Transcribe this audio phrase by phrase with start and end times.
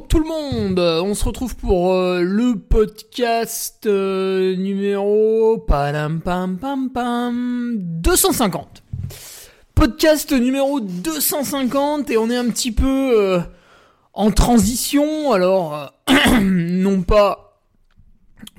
[0.00, 6.90] Tout le monde, on se retrouve pour euh, le podcast euh, numéro padam pam pam
[6.90, 8.82] pam 250.
[9.74, 13.40] Podcast numéro 250 et on est un petit peu euh,
[14.14, 15.32] en transition.
[15.32, 15.92] Alors
[16.42, 17.60] non pas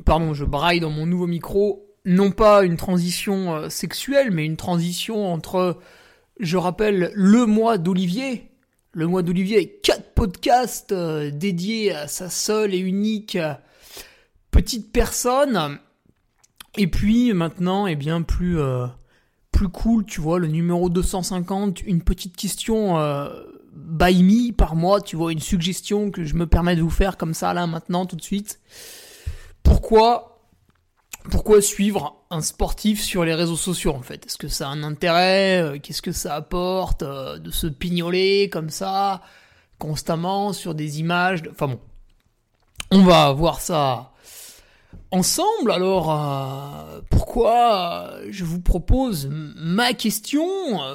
[0.06, 5.34] pardon, je braille dans mon nouveau micro, non pas une transition sexuelle mais une transition
[5.34, 5.80] entre
[6.40, 8.55] je rappelle le mois d'Olivier
[8.96, 13.54] le mois d'Olivier avec quatre podcasts euh, dédiés à sa seule et unique euh,
[14.52, 15.80] petite personne.
[16.78, 18.88] Et puis maintenant, eh bien plus euh,
[19.74, 22.96] cool, tu vois, le numéro 250, une petite question
[23.74, 27.18] by me par mois, tu vois, une suggestion que je me permets de vous faire
[27.18, 28.60] comme ça là maintenant tout de suite.
[29.64, 30.35] Pourquoi
[31.30, 34.26] pourquoi suivre un sportif sur les réseaux sociaux en fait?
[34.26, 35.62] Est-ce que ça a un intérêt?
[35.62, 39.22] Euh, Qu'est-ce que ça apporte euh, de se pignoler comme ça
[39.80, 41.80] constamment sur des images Enfin bon,
[42.92, 44.12] on va voir ça
[45.12, 45.72] ensemble.
[45.72, 50.48] Alors euh, pourquoi je vous propose ma question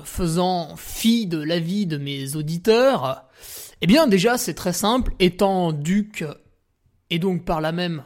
[0.04, 3.24] faisant fi de l'avis de mes auditeurs
[3.80, 5.12] Eh bien déjà c'est très simple.
[5.18, 6.24] Étant duc
[7.10, 8.04] et donc par là même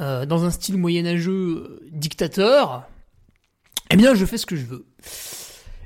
[0.00, 2.84] euh, dans un style moyenâgeux euh, dictateur,
[3.90, 4.86] eh bien je fais ce que je veux.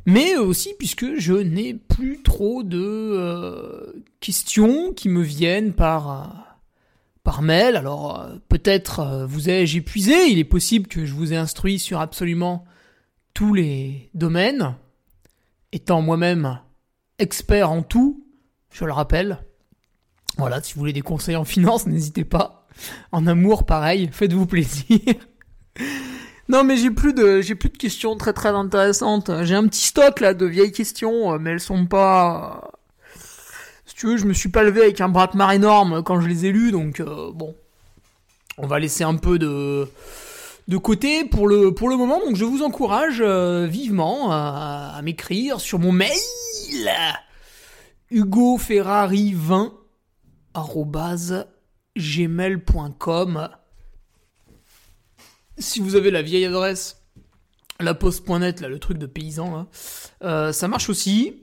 [0.07, 6.25] Mais aussi puisque je n'ai plus trop de euh, questions qui me viennent par, euh,
[7.23, 7.77] par mail.
[7.77, 11.79] Alors euh, peut-être euh, vous ai-je épuisé, il est possible que je vous ai instruit
[11.79, 12.65] sur absolument
[13.35, 14.77] tous les domaines,
[15.73, 16.59] étant moi-même
[17.19, 18.25] expert en tout,
[18.71, 19.45] je le rappelle.
[20.39, 22.58] Voilà, si vous voulez des conseils en finance, n'hésitez pas.
[23.13, 24.99] En amour, pareil, faites-vous plaisir.
[26.49, 29.31] non, mais j'ai plus de, j'ai plus de questions très très intéressantes.
[29.43, 32.71] J'ai un petit stock là de vieilles questions, euh, mais elles sont pas.
[33.87, 36.47] Si tu veux, je me suis pas levé avec un braquemar énorme quand je les
[36.47, 37.55] ai lues, donc euh, bon,
[38.59, 39.89] on va laisser un peu de
[40.69, 42.21] de côté pour le pour le moment.
[42.21, 46.19] Donc je vous encourage euh, vivement à, à m'écrire sur mon mail
[48.11, 49.73] Hugo Ferrari 20
[51.99, 53.49] gmail.com.
[55.59, 57.03] Si vous avez la vieille adresse,
[57.81, 59.69] la poste.net, le truc de paysan,
[60.23, 61.43] euh, ça marche aussi.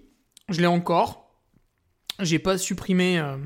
[0.50, 1.34] Je l'ai encore.
[2.20, 3.38] J'ai pas supprimé, euh,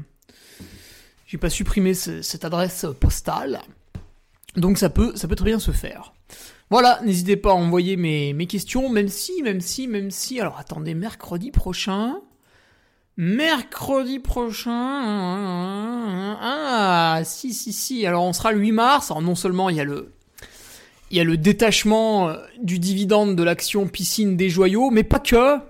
[1.26, 3.62] j'ai pas supprimé ce- cette adresse postale.
[4.56, 6.14] Donc ça peut, ça peut très bien se faire.
[6.70, 10.40] Voilà, n'hésitez pas à envoyer mes questions, même si, même si, même si.
[10.40, 12.22] Alors attendez, mercredi prochain.
[13.22, 14.72] Mercredi prochain.
[16.42, 18.06] Ah, si, si, si.
[18.06, 19.12] Alors, on sera le 8 mars.
[19.12, 20.14] Alors, non seulement il y a le,
[21.12, 25.20] il y a le détachement euh, du dividende de l'action piscine des joyaux, mais pas
[25.20, 25.58] que.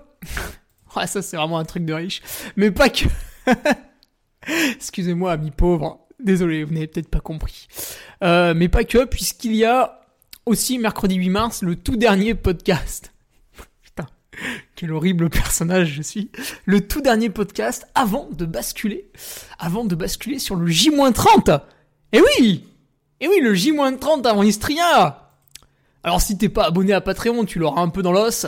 [0.96, 2.20] Ah, ça, c'est vraiment un truc de riche.
[2.56, 3.04] Mais pas que.
[4.74, 6.06] Excusez-moi, amis pauvres.
[6.18, 7.68] Désolé, vous n'avez peut-être pas compris.
[8.24, 10.00] Euh, mais pas que, puisqu'il y a
[10.46, 13.12] aussi mercredi 8 mars le tout dernier podcast.
[13.82, 14.06] Putain,
[14.80, 16.30] quel horrible personnage je suis
[16.64, 19.10] le tout dernier podcast avant de basculer,
[19.58, 21.60] avant de basculer sur le J-30.
[22.12, 22.64] Eh oui
[23.20, 25.34] Eh oui, le J-30 avant Istria
[26.02, 28.46] Alors si t'es pas abonné à Patreon, tu l'auras un peu dans l'os,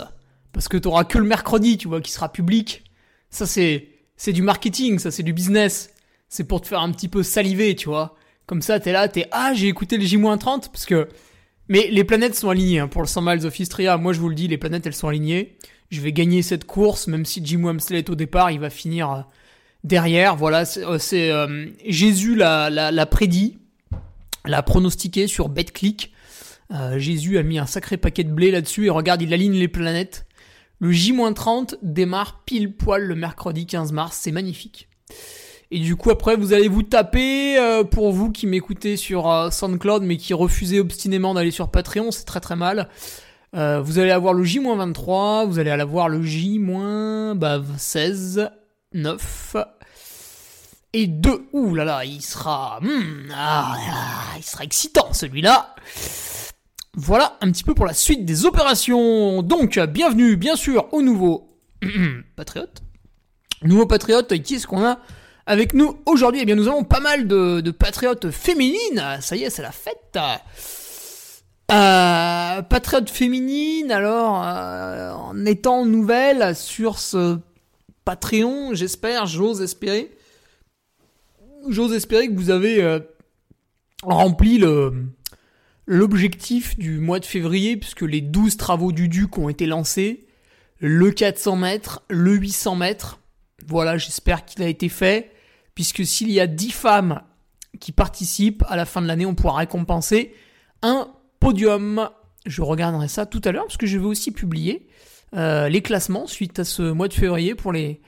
[0.55, 2.83] parce que t'auras que le mercredi, tu vois, qui sera public.
[3.29, 5.91] Ça c'est, c'est du marketing, ça c'est du business.
[6.31, 8.15] C'est pour te faire un petit peu saliver, tu vois.
[8.47, 11.11] Comme ça, t'es là, t'es, ah, j'ai écouté le J-30, parce que...
[11.69, 13.99] Mais les planètes sont alignées hein, pour le 100 miles of Istria.
[13.99, 15.57] Moi, je vous le dis, les planètes, elles sont alignées.
[15.93, 19.21] Je vais gagner cette course, même si Jim Wamsley au départ, il va finir euh,
[19.85, 20.37] derrière.
[20.37, 23.59] Voilà, c'est euh, euh, Jésus l'a, prédit,
[24.47, 26.13] l'a pronostiqué sur BetClick.
[26.73, 29.69] Euh, Jésus a mis un sacré paquet de blé là-dessus et regarde, il aligne les
[29.69, 30.27] planètes.
[30.79, 34.89] Le J-30 démarre pile poil le mercredi 15 mars, c'est magnifique.
[35.71, 37.57] Et du coup, après, vous allez vous taper,
[37.91, 42.41] pour vous qui m'écoutez sur SoundCloud, mais qui refusez obstinément d'aller sur Patreon, c'est très
[42.41, 42.89] très mal.
[43.55, 48.51] Euh, vous allez avoir le J-23, vous allez avoir le J-16,
[48.95, 49.57] 9
[50.95, 51.49] et 2.
[51.53, 52.81] Ouh là là, il sera...
[52.81, 53.77] hmm, ah,
[54.39, 55.75] il sera excitant celui-là.
[56.95, 59.43] Voilà un petit peu pour la suite des opérations.
[59.43, 61.59] Donc, bienvenue bien sûr au nouveau
[62.37, 62.83] Patriote.
[63.63, 64.99] Nouveau Patriote, qui est-ce qu'on a
[65.45, 66.41] avec nous aujourd'hui?
[66.41, 69.19] Eh bien, nous avons pas mal de, de patriotes féminines.
[69.21, 70.19] Ça y est, c'est la fête.
[71.73, 77.39] Euh, patriote féminine, alors, euh, en étant nouvelle sur ce
[78.05, 80.11] Patreon, j'espère, j'ose espérer,
[81.71, 83.01] j'ose espérer que vous avez euh,
[84.03, 84.93] rempli le
[85.87, 90.27] l'objectif du mois de février, puisque les 12 travaux du Duc ont été lancés,
[90.79, 93.19] le 400 mètres, le 800 mètres,
[93.67, 95.33] voilà, j'espère qu'il a été fait,
[95.75, 97.23] puisque s'il y a 10 femmes
[97.81, 100.35] qui participent, à la fin de l'année, on pourra récompenser
[100.83, 101.09] un
[101.43, 102.09] podium.
[102.47, 104.87] Je regarderai ça tout à l'heure, parce que je vais aussi publier
[105.35, 108.01] euh, les classements suite à ce mois de février pour les,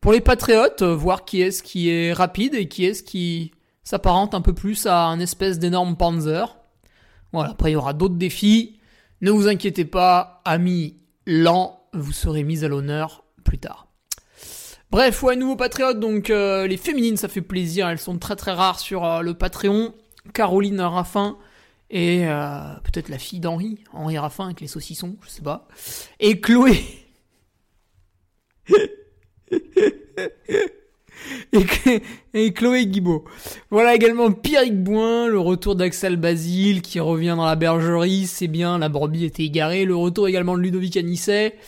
[0.00, 3.52] pour les patriotes, euh, voir qui est-ce qui est rapide et qui est-ce qui
[3.84, 6.56] s'apparente un peu plus à un espèce d'énorme Panzer.
[7.32, 8.78] Voilà, après il y aura d'autres défis.
[9.20, 13.86] Ne vous inquiétez pas, amis lents, vous serez mis à l'honneur plus tard.
[14.90, 18.52] Bref, ouais, nouveau patriote, donc euh, les féminines, ça fait plaisir, elles sont très très
[18.52, 19.94] rares sur le Patreon.
[20.34, 21.36] Caroline Raffin
[21.92, 25.68] et euh, peut-être la fille d'Henri, Henri Raffin avec les saucissons, je sais pas.
[26.20, 26.82] Et Chloé.
[32.32, 33.26] et, Chloé Guibaud.
[33.70, 38.78] Voilà également Pierrick Boin, le retour d'Axel Basile qui revient dans la bergerie, c'est bien,
[38.78, 39.84] la brebis était égarée.
[39.84, 41.58] Le retour également de Ludovic Anisset.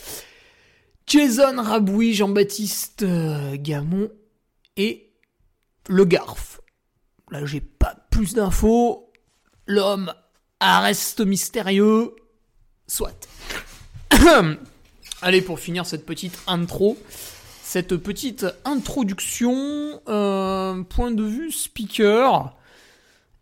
[1.06, 4.08] Jason Rabouy, Jean-Baptiste euh, Gamon
[4.78, 5.10] et
[5.86, 6.62] Le Garf.
[7.30, 9.03] Là, j'ai pas plus d'infos.
[9.66, 10.12] L'homme
[10.60, 12.14] reste mystérieux.
[12.86, 13.28] Soit.
[15.22, 16.98] Allez, pour finir cette petite intro,
[17.62, 22.54] cette petite introduction, euh, point de vue speaker,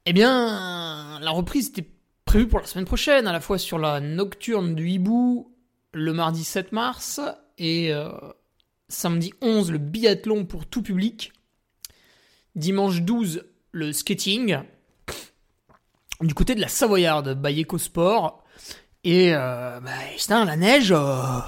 [0.06, 1.88] eh bien, la reprise était
[2.24, 5.52] prévue pour la semaine prochaine, à la fois sur la nocturne du hibou,
[5.92, 7.20] le mardi 7 mars,
[7.58, 8.08] et euh,
[8.88, 11.32] samedi 11, le biathlon pour tout public.
[12.54, 14.58] Dimanche 12, le skating.
[16.22, 18.44] Du côté de la Savoyarde, by Sport.
[19.04, 20.92] Et euh, bah, putain, la neige.
[20.92, 21.40] Euh,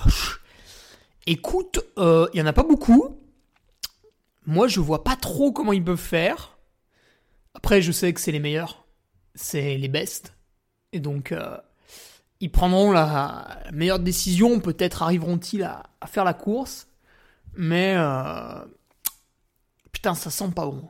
[1.27, 3.17] écoute, il y en a pas beaucoup.
[4.47, 6.59] Moi, je vois pas trop comment ils peuvent faire.
[7.55, 8.85] Après, je sais que c'est les meilleurs.
[9.35, 10.35] C'est les best.
[10.93, 11.33] Et donc,
[12.45, 16.89] ils prendront la meilleure décision, peut-être arriveront-ils à, faire la course,
[17.55, 18.63] mais euh,
[19.93, 20.87] putain, ça sent pas bon.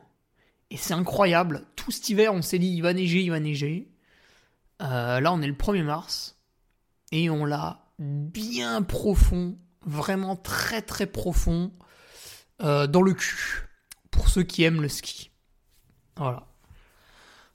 [0.70, 3.88] Et c'est incroyable, tout cet hiver, on s'est dit, il va neiger, il va neiger.
[4.82, 6.38] Euh, là, on est le 1er mars,
[7.12, 9.56] et on l'a bien profond,
[9.86, 11.72] vraiment très très profond,
[12.62, 13.68] euh, dans le cul,
[14.10, 15.30] pour ceux qui aiment le ski.
[16.16, 16.46] Voilà.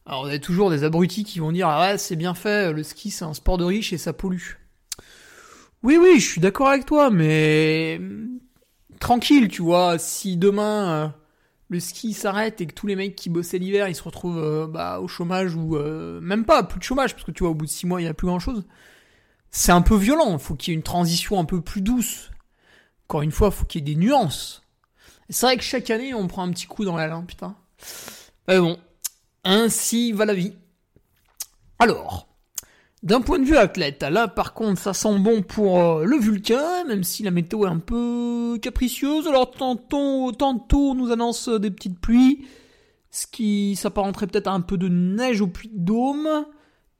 [0.05, 2.83] Alors, on a toujours des abrutis qui vont dire Ah ouais, c'est bien fait, le
[2.83, 4.53] ski c'est un sport de riche et ça pollue.
[5.83, 7.99] Oui, oui, je suis d'accord avec toi, mais.
[8.99, 11.07] Tranquille, tu vois, si demain euh,
[11.69, 14.67] le ski s'arrête et que tous les mecs qui bossaient l'hiver ils se retrouvent euh,
[14.67, 17.55] bah, au chômage ou euh, même pas, plus de chômage, parce que tu vois, au
[17.55, 18.65] bout de six mois il n'y a plus grand chose.
[19.51, 22.31] C'est un peu violent, faut qu'il y ait une transition un peu plus douce.
[23.07, 24.63] Encore une fois, faut qu'il y ait des nuances.
[25.29, 27.55] C'est vrai que chaque année on prend un petit coup dans l'aile, hein, putain.
[28.47, 28.77] Mais bon,
[29.43, 30.53] ainsi va la vie.
[31.79, 32.28] Alors,
[33.01, 36.83] d'un point de vue athlète, là par contre ça sent bon pour euh, le Vulcain,
[36.85, 39.27] même si la météo est un peu capricieuse.
[39.27, 42.45] Alors tantôt, tantôt on nous annonce des petites pluies,
[43.11, 46.45] ce qui s'apparenterait peut-être à un peu de neige au puits de Dôme.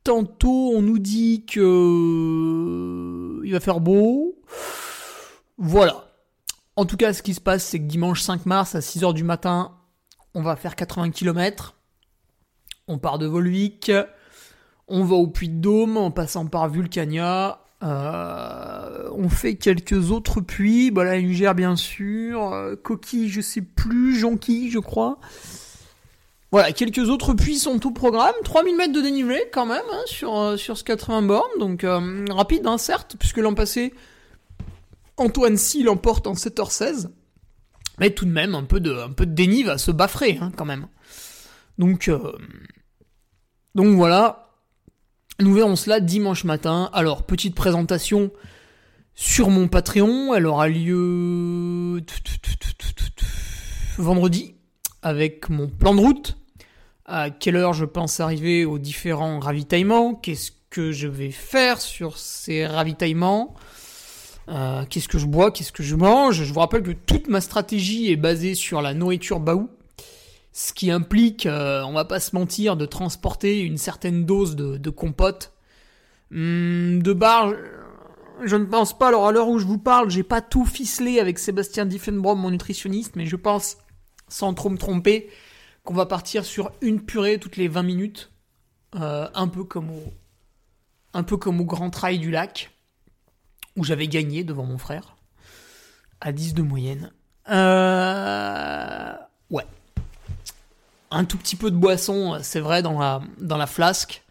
[0.04, 4.40] Tantôt on nous dit que euh, il va faire beau.
[5.58, 6.06] Voilà.
[6.78, 9.26] En tout cas, ce qui se passe, c'est que dimanche 5 mars à 6h du
[9.26, 9.76] matin,
[10.34, 11.76] on va faire 80 km
[12.90, 13.92] on part de Volvic,
[14.90, 17.62] on va au Puy de Dôme en passant par Vulcania.
[17.82, 23.62] Euh, on fait quelques autres puits, bah la Niger bien sûr, euh, Coquille je sais
[23.62, 25.18] plus, Jonquille je crois.
[26.52, 30.38] Voilà, quelques autres puits sont au programme, 3000 mètres de dénivelé quand même hein, sur,
[30.38, 31.86] euh, sur ce 80 bornes, donc
[32.32, 33.94] rapide hein, certes, puisque l'an passé
[35.16, 37.10] Antoine Si l'emporte en 7h16,
[38.00, 39.26] mais tout de même un peu de, un peu
[39.78, 40.88] se baffrer hein, quand même.
[41.78, 42.12] Donc,
[43.76, 44.49] donc voilà,
[45.40, 46.90] nous verrons cela dimanche matin.
[46.94, 48.32] Alors, petite présentation
[49.16, 52.02] sur mon Patreon, elle aura lieu
[53.98, 54.56] vendredi
[55.02, 56.38] avec mon plan de route.
[57.06, 60.14] À quelle heure je pense arriver aux différents ravitaillements?
[60.14, 63.56] Qu'est-ce que je vais faire sur ces ravitaillements?
[64.50, 65.52] Euh, Qu'est-ce que je bois?
[65.52, 66.44] Qu'est-ce que je mange?
[66.44, 69.70] Je vous rappelle que toute ma stratégie est basée sur la nourriture Baou
[70.60, 74.90] ce qui implique, euh, on va pas se mentir, de transporter une certaine dose de,
[74.90, 75.54] compote.
[76.32, 77.54] Hmm, de bar,
[78.44, 81.22] je ne pense pas, alors à l'heure où je vous parle, j'ai pas tout ficelé
[81.22, 83.78] avec Sébastien Diffenbrom, mon nutritionniste, mais je pense,
[84.28, 85.30] sans trop me tromper,
[85.86, 88.30] qu'on va partir sur une purée toutes les 20 minutes,
[88.96, 90.04] euh, un peu comme au,
[91.14, 92.70] un peu comme au Grand Trail du Lac,
[93.78, 95.16] où j'avais gagné devant mon frère,
[96.20, 97.14] à 10 de moyenne.
[97.50, 99.09] Euh.
[101.20, 104.24] Un tout petit peu de boisson, c'est vrai, dans la, dans la flasque.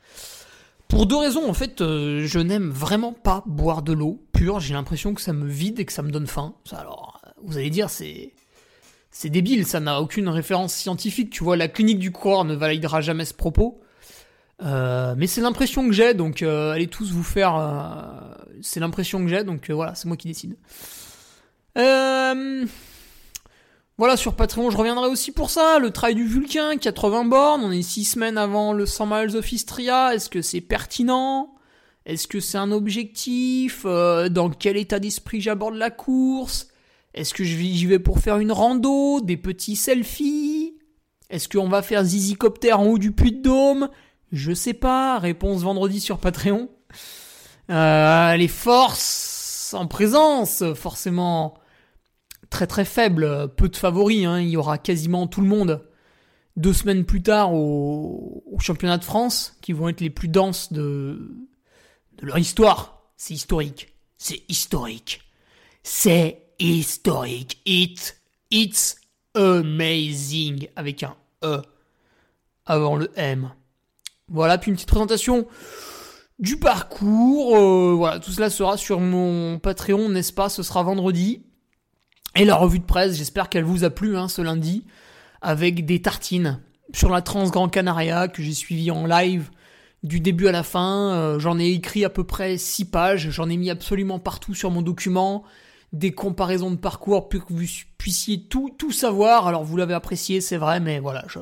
[0.88, 4.58] Pour deux raisons, en fait, euh, je n'aime vraiment pas boire de l'eau pure.
[4.58, 6.54] J'ai l'impression que ça me vide et que ça me donne faim.
[6.72, 8.32] Alors, vous allez dire, c'est
[9.10, 11.28] c'est débile, ça n'a aucune référence scientifique.
[11.28, 13.82] Tu vois, la clinique du coureur ne validera jamais ce propos.
[14.62, 18.32] Euh, mais c'est l'impression que j'ai, donc euh, allez tous vous faire.
[18.62, 20.56] C'est l'impression que j'ai, donc voilà, c'est moi qui décide.
[23.98, 25.80] Voilà, sur Patreon, je reviendrai aussi pour ça.
[25.80, 29.50] Le trail du Vulcain, 80 bornes, on est 6 semaines avant le 100 miles of
[29.50, 30.14] Istria.
[30.14, 31.52] Est-ce que c'est pertinent?
[32.06, 33.84] Est-ce que c'est un objectif?
[33.84, 36.68] Dans quel état d'esprit j'aborde la course?
[37.12, 40.76] Est-ce que j'y vais pour faire une rando Des petits selfies?
[41.28, 43.88] Est-ce qu'on va faire zizicopter en haut du puits de Dôme?
[44.30, 46.68] Je sais pas, réponse vendredi sur Patreon.
[47.68, 51.54] Euh, les forces en présence, forcément
[52.50, 54.40] très très faibles, peu de favoris, hein.
[54.40, 55.84] il y aura quasiment tout le monde
[56.58, 61.30] deux semaines plus tard au, championnat de France, qui vont être les plus denses de,
[62.18, 63.02] de leur histoire.
[63.16, 63.94] C'est historique.
[64.16, 65.22] C'est historique.
[65.84, 67.62] C'est historique.
[67.64, 68.96] It, it's
[69.34, 70.68] amazing.
[70.74, 71.62] Avec un E
[72.66, 73.50] avant le M.
[74.28, 75.46] Voilà, puis une petite présentation
[76.40, 77.56] du parcours.
[77.56, 80.48] Euh, voilà, tout cela sera sur mon Patreon, n'est-ce pas?
[80.48, 81.44] Ce sera vendredi.
[82.36, 84.84] Et la revue de presse, j'espère qu'elle vous a plu hein, ce lundi,
[85.40, 86.60] avec des tartines
[86.92, 89.50] sur la Trans Grand Canaria que j'ai suivi en live
[90.02, 91.12] du début à la fin.
[91.12, 94.70] Euh, j'en ai écrit à peu près 6 pages, j'en ai mis absolument partout sur
[94.70, 95.44] mon document,
[95.92, 97.64] des comparaisons de parcours pour que vous
[97.98, 99.46] puissiez tout, tout savoir.
[99.46, 101.40] Alors vous l'avez apprécié, c'est vrai, mais voilà, je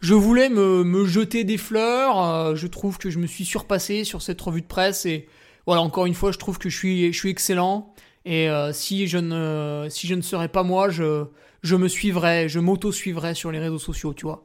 [0.00, 2.22] je voulais me, me jeter des fleurs.
[2.22, 5.28] Euh, je trouve que je me suis surpassé sur cette revue de presse et
[5.66, 7.92] voilà, encore une fois, je trouve que je suis, je suis excellent.
[8.24, 11.24] Et euh, si je ne, si je ne serais pas moi, je,
[11.62, 14.44] je me suivrais, je m'auto-suivrais sur les réseaux sociaux, tu vois.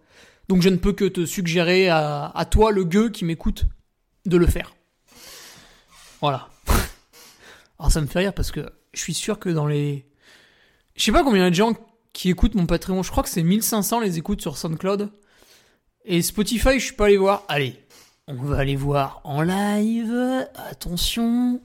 [0.50, 3.65] Donc je ne peux que te suggérer à, à toi, le gueux qui m'écoute,
[4.25, 4.75] de le faire.
[6.22, 6.50] Voilà.
[7.80, 10.06] Alors ça me fait rire parce que je suis sûr que dans les...
[10.96, 11.74] Je sais pas combien de gens
[12.13, 13.03] qui écoutent mon Patreon.
[13.03, 15.12] Je crois que c'est 1500 les écoutes sur SoundCloud.
[16.06, 17.44] Et Spotify, je suis pas allé voir.
[17.48, 17.75] Allez,
[18.27, 20.48] on va aller voir en live.
[20.56, 21.62] Attention.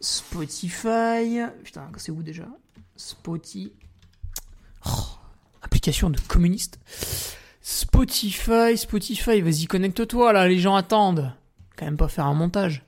[0.00, 1.40] Spotify.
[1.64, 2.46] Putain, c'est où déjà?
[2.96, 3.72] Spotify.
[4.86, 4.90] Oh,
[5.62, 6.78] application de communiste.
[7.60, 11.32] Spotify, Spotify, vas-y, connecte-toi là, les gens attendent.
[11.76, 12.84] Quand même pas faire un montage.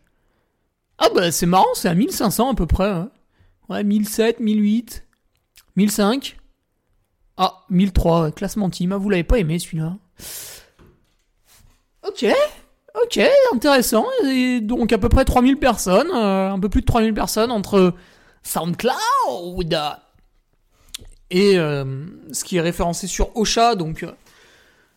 [0.99, 2.91] Ah bah c'est marrant, c'est à 1500 à peu près.
[2.91, 3.11] Hein.
[3.69, 5.07] Ouais, 1007, 1008,
[5.77, 6.39] 1005.
[7.37, 8.93] Ah, 1003, classement team.
[8.93, 9.97] Ah, vous l'avez pas aimé celui-là?
[12.07, 12.27] Ok,
[12.95, 13.21] ok,
[13.55, 14.07] intéressant.
[14.27, 17.95] Et donc à peu près 3000 personnes, euh, un peu plus de 3000 personnes entre
[18.43, 19.79] SoundCloud
[21.31, 24.13] et euh, ce qui est référencé sur Ocha, donc euh,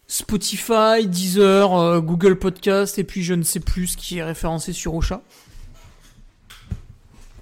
[0.08, 4.96] Spotify, Deezer, Google Podcast, et puis je ne sais plus ce qui est référencé sur
[4.96, 5.22] Ocha.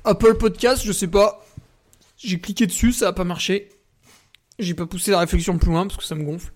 [0.04, 1.46] Apple Podcast, je sais pas.
[2.18, 3.70] J'ai cliqué dessus, ça a pas marché.
[4.60, 6.52] J'ai pas poussé la réflexion plus loin parce que ça me gonfle.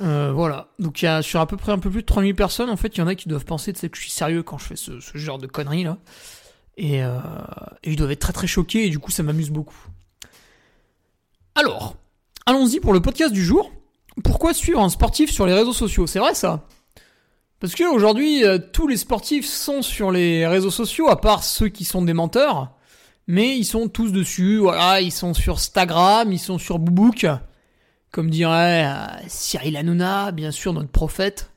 [0.00, 0.68] Euh, voilà.
[0.78, 2.76] Donc il y a sur à peu près un peu plus de 3000 personnes, en
[2.76, 4.76] fait, il y en a qui doivent penser que je suis sérieux quand je fais
[4.76, 5.98] ce, genre de conneries là.
[6.76, 7.18] Et, euh,
[7.82, 9.76] et, ils doivent être très très choqués et du coup ça m'amuse beaucoup.
[11.54, 11.96] Alors,
[12.46, 13.70] allons-y pour le podcast du jour.
[14.24, 16.06] Pourquoi suivre un sportif sur les réseaux sociaux?
[16.06, 16.66] C'est vrai ça
[17.60, 21.68] Parce que aujourd'hui, euh, tous les sportifs sont sur les réseaux sociaux, à part ceux
[21.68, 22.72] qui sont des menteurs.
[23.26, 27.26] Mais ils sont tous dessus, voilà, ils sont sur Instagram, ils sont sur Boobook
[28.12, 31.50] comme dirait euh, Cyril Hanouna, bien sûr notre prophète,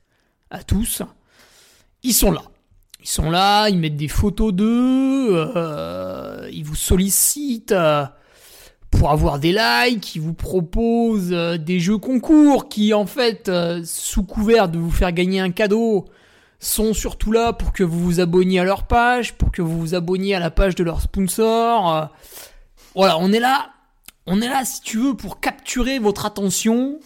[0.50, 1.04] à tous,
[2.02, 2.44] ils sont là.
[3.02, 8.06] Ils sont là, ils mettent des photos d'eux, euh, ils vous sollicitent euh,
[8.90, 13.52] pour avoir des likes, ils vous proposent des jeux concours qui en fait,
[13.84, 16.06] sous couvert de vous faire gagner un cadeau,
[16.60, 19.94] sont surtout là pour que vous vous abonniez à leur page, pour que vous vous
[19.94, 22.10] abonniez à la page de leur sponsor.
[22.96, 23.75] Voilà, on est là
[24.28, 27.00] on est là, si tu veux, pour capturer votre attention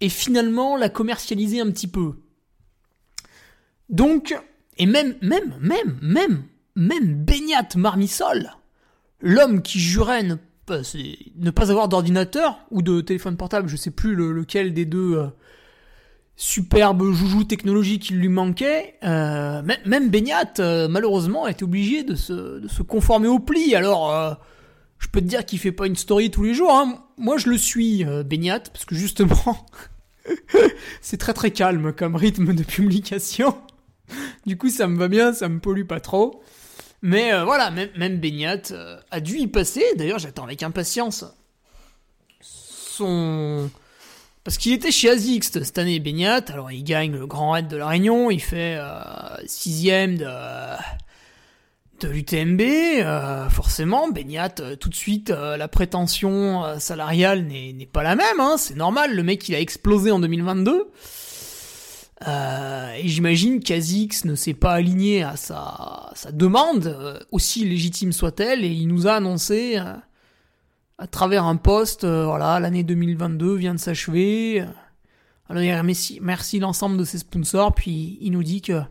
[0.00, 2.14] et finalement la commercialiser un petit peu.
[3.88, 4.36] Donc,
[4.76, 6.44] et même, même, même, même,
[6.76, 8.52] même Beignat Marmisol,
[9.20, 10.36] l'homme qui jurait ne
[11.50, 15.26] pas, avoir d'ordinateur ou de téléphone portable, je sais plus lequel des deux euh,
[16.36, 22.60] superbes joujoux technologiques qui lui manquait, euh, même Beignat, euh, malheureusement, été obligé de se,
[22.60, 23.74] de se conformer au pli.
[23.74, 24.38] Alors,
[24.98, 26.72] je peux te dire qu'il fait pas une story tous les jours.
[26.72, 27.04] Hein.
[27.16, 29.66] Moi, je le suis, euh, parce que justement,
[31.00, 33.56] c'est très très calme comme rythme de publication.
[34.46, 36.42] du coup, ça me va bien, ça me pollue pas trop.
[37.02, 39.84] Mais euh, voilà, même, même euh, a dû y passer.
[39.96, 41.24] D'ailleurs, j'attends avec impatience
[42.40, 43.70] son.
[44.44, 46.44] Parce qu'il était chez Azix cette année, Beignat.
[46.48, 48.30] Alors, il gagne le Grand Raid de la Réunion.
[48.30, 48.90] Il fait euh,
[49.46, 50.26] sixième de,
[52.00, 52.60] de l'UTMB.
[52.60, 58.40] Euh, forcément, Beignat, euh, tout de suite, euh, la prétention salariale n'est pas la même.
[58.40, 58.56] Hein.
[58.58, 60.90] C'est normal, le mec, il a explosé en 2022.
[62.26, 68.70] Euh, et j'imagine qu'Azix ne s'est pas aligné à sa, demande, aussi légitime soit-elle, et
[68.70, 69.80] il nous a annoncé
[70.98, 74.64] à travers un post, euh, voilà, l'année 2022 vient de s'achever.
[75.48, 78.82] Alors merci l'ensemble de ses sponsors, puis il nous dit que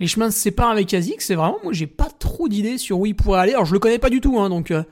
[0.00, 1.16] les chemins se séparent avec Azix.
[1.24, 3.52] C'est vraiment, moi j'ai pas trop d'idées sur où il pourrait aller.
[3.52, 4.82] Alors je le connais pas du tout, hein, donc euh,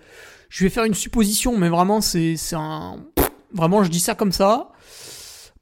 [0.49, 3.05] je vais faire une supposition, mais vraiment c'est un,
[3.53, 4.71] vraiment je dis ça comme ça.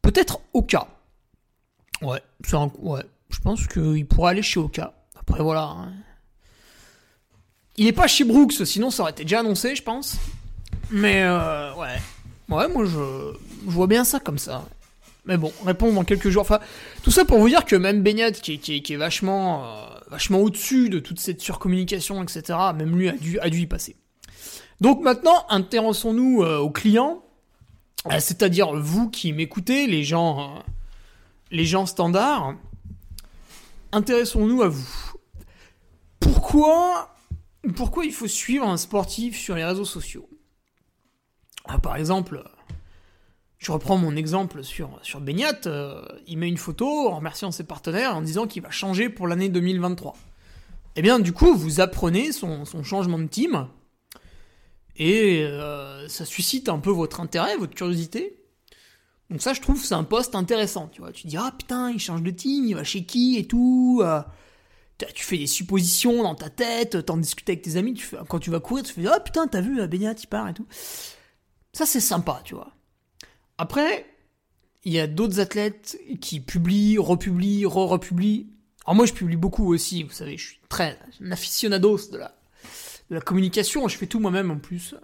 [0.02, 0.88] Peut-être Oka.
[2.02, 3.02] Ouais, c'est un, ouais.
[3.30, 4.92] Je pense qu'il pourrait aller chez Oka.
[5.18, 5.62] Après voilà.
[5.62, 5.92] hein.
[7.78, 10.16] Il est pas chez Brooks, sinon ça aurait été déjà annoncé, je pense.
[10.90, 11.96] Mais euh, ouais,
[12.48, 13.32] ouais, moi je,
[13.66, 14.64] je vois bien ça comme ça.
[15.26, 16.42] Mais bon, répondre dans quelques jours.
[16.42, 16.60] Enfin,
[17.02, 20.38] tout ça pour vous dire que même Beignat, qui, est- qui, est- vachement, euh, vachement
[20.38, 22.42] au-dessus de toute cette surcommunication, etc.,
[22.76, 23.96] même lui a dû, a dû y passer.
[24.80, 27.22] Donc maintenant, intéressons-nous euh, aux clients,
[28.06, 30.62] euh, c'est-à-dire vous qui m'écoutez, les gens,
[31.50, 32.54] les gens standards.
[33.92, 35.12] Intéressons-nous à vous.
[36.20, 37.16] Pourquoi,
[37.74, 40.28] pourquoi il faut suivre un sportif sur les réseaux sociaux?
[41.82, 42.44] Par exemple,
[43.58, 47.64] je reprends mon exemple sur, sur Beignat, euh, il met une photo en remerciant ses
[47.64, 50.14] partenaires en disant qu'il va changer pour l'année 2023.
[50.96, 53.66] Eh bien, du coup, vous apprenez son, son changement de team
[54.96, 58.42] et euh, ça suscite un peu votre intérêt, votre curiosité.
[59.30, 61.12] Donc ça, je trouve, c'est un poste intéressant, tu vois.
[61.12, 64.00] Tu dis, ah putain, il change de team, il va chez qui et tout.
[64.02, 64.22] euh,
[65.14, 68.60] tu fais des suppositions dans ta tête, t'en discutes avec tes amis, quand tu vas
[68.60, 70.66] courir, tu fais, ah putain, t'as vu, Beignat, il part et tout.
[71.72, 72.75] Ça, c'est sympa, tu vois.
[73.58, 74.06] Après,
[74.84, 78.46] il y a d'autres athlètes qui publient, republient, re-republient.
[78.84, 82.18] Alors moi, je publie beaucoup aussi, vous savez, je suis très un aficionados de
[83.10, 84.94] la, communication, je fais tout moi-même en plus.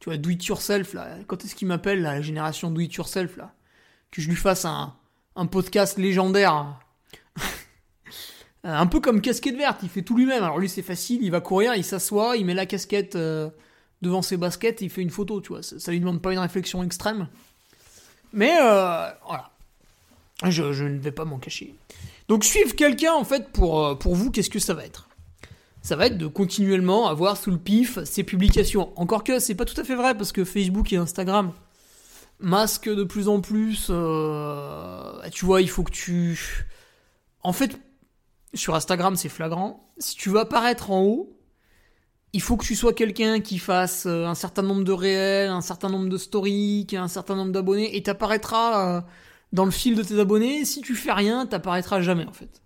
[0.00, 1.18] Tu vois, do it yourself, là.
[1.26, 3.54] Quand est-ce qu'il m'appelle, la génération do it yourself, là?
[4.10, 4.96] Que je lui fasse un,
[5.36, 6.80] un podcast légendaire.
[8.64, 10.42] un peu comme casquette verte, il fait tout lui-même.
[10.42, 13.50] Alors lui, c'est facile, il va courir, il s'assoit, il met la casquette euh,
[14.02, 15.62] devant ses baskets et il fait une photo, tu vois.
[15.62, 17.28] Ça, ça lui demande pas une réflexion extrême.
[18.32, 19.50] Mais euh, voilà.
[20.44, 21.74] Je, ne vais pas m'en cacher.
[22.28, 25.08] Donc suivre quelqu'un, en fait, pour, euh, pour vous, qu'est-ce que ça va être?
[25.82, 28.92] Ça va être de continuellement avoir sous le pif ses publications.
[28.96, 31.52] Encore que c'est pas tout à fait vrai, parce que Facebook et Instagram
[32.38, 33.88] masquent de plus en plus.
[33.90, 36.66] euh, tu vois, il faut que tu...
[37.42, 37.78] En fait,
[38.54, 39.90] sur Instagram, c'est flagrant.
[39.98, 41.39] Si tu veux apparaître en haut,
[42.32, 45.60] il faut que tu sois quelqu'un qui fasse euh, un certain nombre de réels, un
[45.60, 49.00] certain nombre de stories, qui a un certain nombre d'abonnés, et t'apparaîtras euh,
[49.52, 50.64] dans le fil de tes abonnés.
[50.64, 52.62] Si tu fais rien, t'apparaîtras jamais en fait.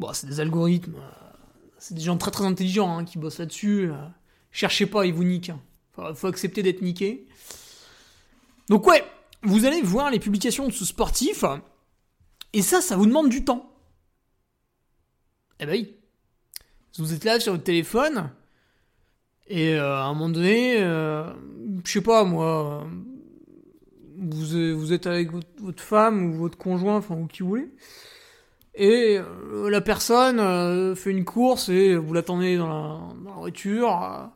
[0.00, 1.36] Bon, c'est des algorithmes, euh,
[1.78, 3.90] c'est des gens très très intelligents hein, qui bossent là-dessus.
[4.50, 5.50] cherchez pas, ils vous niquent.
[5.50, 5.60] hein.
[5.92, 7.28] Faut, faut accepter d'être niqué.
[8.68, 9.04] Donc ouais,
[9.42, 11.44] vous allez voir les publications de ce sportif,
[12.52, 13.70] et ça, ça vous demande du temps.
[15.60, 15.96] Eh ben oui.
[16.98, 18.30] Vous êtes là sur votre téléphone,
[19.48, 21.24] et euh, à un moment donné, euh,
[21.84, 22.88] je sais pas moi, euh,
[24.18, 27.70] vous, vous êtes avec votre, femme ou votre conjoint, enfin ou qui vous voulez,
[28.74, 33.36] et euh, la personne euh, fait une course et vous l'attendez dans la, dans la
[33.36, 34.30] voiture,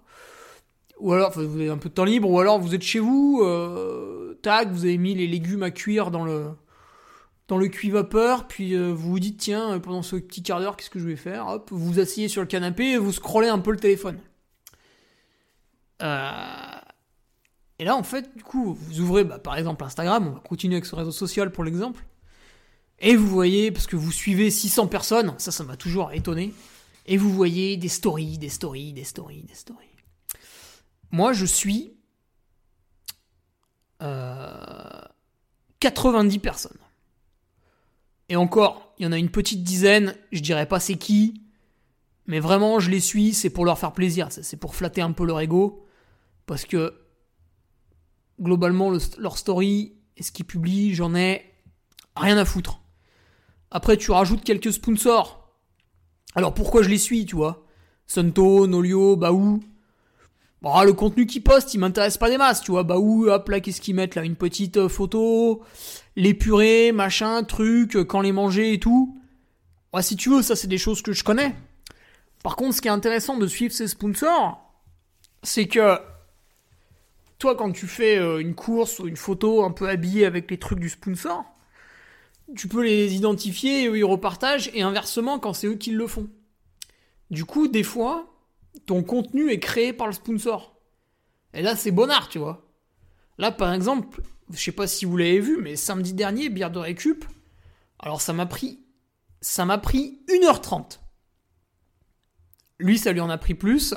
[0.99, 3.01] ou alors enfin, vous avez un peu de temps libre, ou alors vous êtes chez
[3.01, 3.45] vous,
[4.40, 6.47] tac, vous avez mis les légumes à cuire dans le
[7.48, 10.59] dans le cuit vapeur, puis euh, vous vous dites tiens euh, pendant ce petit quart
[10.61, 11.46] d'heure qu'est-ce que je vais faire?
[11.46, 14.18] Hop, vous vous asseyez sur le canapé et vous scrollez un peu le téléphone.
[16.02, 16.30] Euh,
[17.78, 20.74] Et là en fait du coup vous ouvrez bah, par exemple Instagram, on va continuer
[20.76, 22.04] avec ce réseau social pour l'exemple,
[22.98, 26.52] et vous voyez parce que vous suivez 600 personnes, ça ça m'a toujours étonné,
[27.06, 29.87] et vous voyez des stories, des stories, des stories, des stories.
[31.12, 31.92] Moi je suis
[34.02, 35.00] euh,
[35.80, 36.78] 90 personnes.
[38.29, 41.43] Et encore, il y en a une petite dizaine, je dirais pas c'est qui,
[42.27, 45.25] mais vraiment je les suis, c'est pour leur faire plaisir, c'est pour flatter un peu
[45.25, 45.87] leur ego,
[46.47, 46.95] parce que
[48.41, 51.45] globalement le- leur story et ce qu'ils publient, j'en ai
[52.17, 52.81] rien à foutre.
[53.71, 55.55] Après tu rajoutes quelques sponsors.
[56.35, 57.65] Alors pourquoi je les suis, tu vois?
[58.07, 59.61] Sunto, Nolio, Baou.
[60.66, 62.83] Bon, le contenu qu'ils postent, il m'intéresse pas des masses, tu vois.
[62.83, 64.24] Baou, hop là, qu'est-ce qu'ils mettent là?
[64.24, 65.62] Une petite euh, photo,
[66.16, 69.16] les purées, machin, truc, euh, quand les manger et tout.
[69.94, 71.55] Ouais, si tu veux, ça c'est des choses que je connais.
[72.42, 74.61] Par contre, ce qui est intéressant de suivre ces sponsors,
[75.44, 76.00] c'est que
[77.38, 80.59] toi, quand tu fais euh, une course ou une photo un peu habillée avec les
[80.59, 81.44] trucs du sponsor,
[82.57, 86.09] tu peux les identifier et eux ils repartagent, et inversement quand c'est eux qui le
[86.09, 86.26] font.
[87.31, 88.36] Du coup, des fois,
[88.87, 90.77] ton contenu est créé par le sponsor.
[91.55, 92.67] Et là, c'est bon art, tu vois.
[93.39, 94.21] Là, par exemple,
[94.53, 97.25] je sais pas si vous l'avez vu, mais samedi dernier, bière de récup,
[97.99, 98.81] alors ça m'a pris,
[99.41, 101.01] ça m'a pris 1h30.
[102.79, 103.95] Lui, ça lui en a pris plus.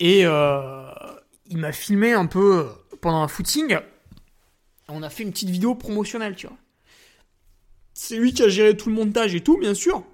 [0.00, 0.90] Et euh,
[1.46, 2.68] il m'a filmé un peu
[3.00, 3.78] pendant un footing.
[4.88, 6.56] On a fait une petite vidéo promotionnelle, tu vois.
[7.92, 10.04] C'est lui qui a géré tout le montage et tout, bien sûr.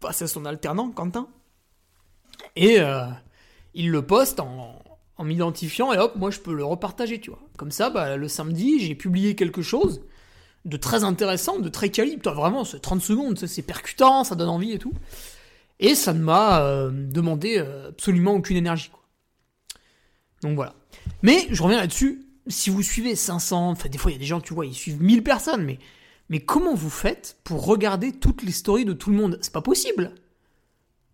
[0.00, 1.28] Enfin, c'est son alternant, Quentin.
[2.56, 3.04] Et euh,
[3.74, 4.80] il le poste en,
[5.16, 7.40] en m'identifiant et hop, moi je peux le repartager, tu vois.
[7.58, 10.00] Comme ça, bah, le samedi, j'ai publié quelque chose
[10.64, 12.18] de très intéressant, de très quali.
[12.18, 14.94] Toi, vraiment, c'est 30 secondes, c'est percutant, ça donne envie et tout.
[15.78, 18.88] Et ça ne m'a euh, demandé euh, absolument aucune énergie.
[18.90, 19.02] Quoi.
[20.42, 20.74] Donc voilà.
[21.22, 22.26] Mais je reviens là-dessus.
[22.46, 24.74] Si vous suivez 500, enfin des fois il y a des gens, tu vois, ils
[24.74, 25.78] suivent 1000 personnes, mais,
[26.30, 29.38] mais comment vous faites pour regarder toutes les stories de tout le monde?
[29.42, 30.14] C'est pas possible.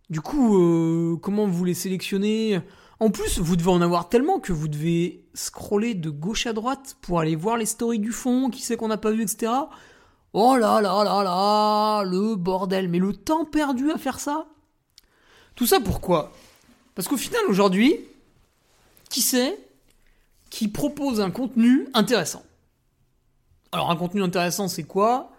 [0.08, 2.60] Du coup, euh, comment vous les sélectionnez?
[3.00, 6.96] En plus, vous devez en avoir tellement que vous devez scroller de gauche à droite
[7.02, 9.52] pour aller voir les stories du fond, qui c'est qu'on n'a pas vu, etc.
[10.32, 12.88] Oh là là là là, le bordel.
[12.88, 14.46] Mais le temps perdu à faire ça?
[15.56, 16.32] Tout ça pourquoi?
[16.94, 17.98] Parce qu'au final, aujourd'hui,
[19.10, 19.58] qui c'est
[20.48, 22.44] qui propose un contenu intéressant?
[23.72, 25.32] Alors, un contenu intéressant, c'est quoi?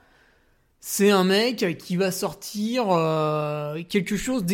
[0.80, 4.46] C'est un mec qui va sortir euh, quelque chose,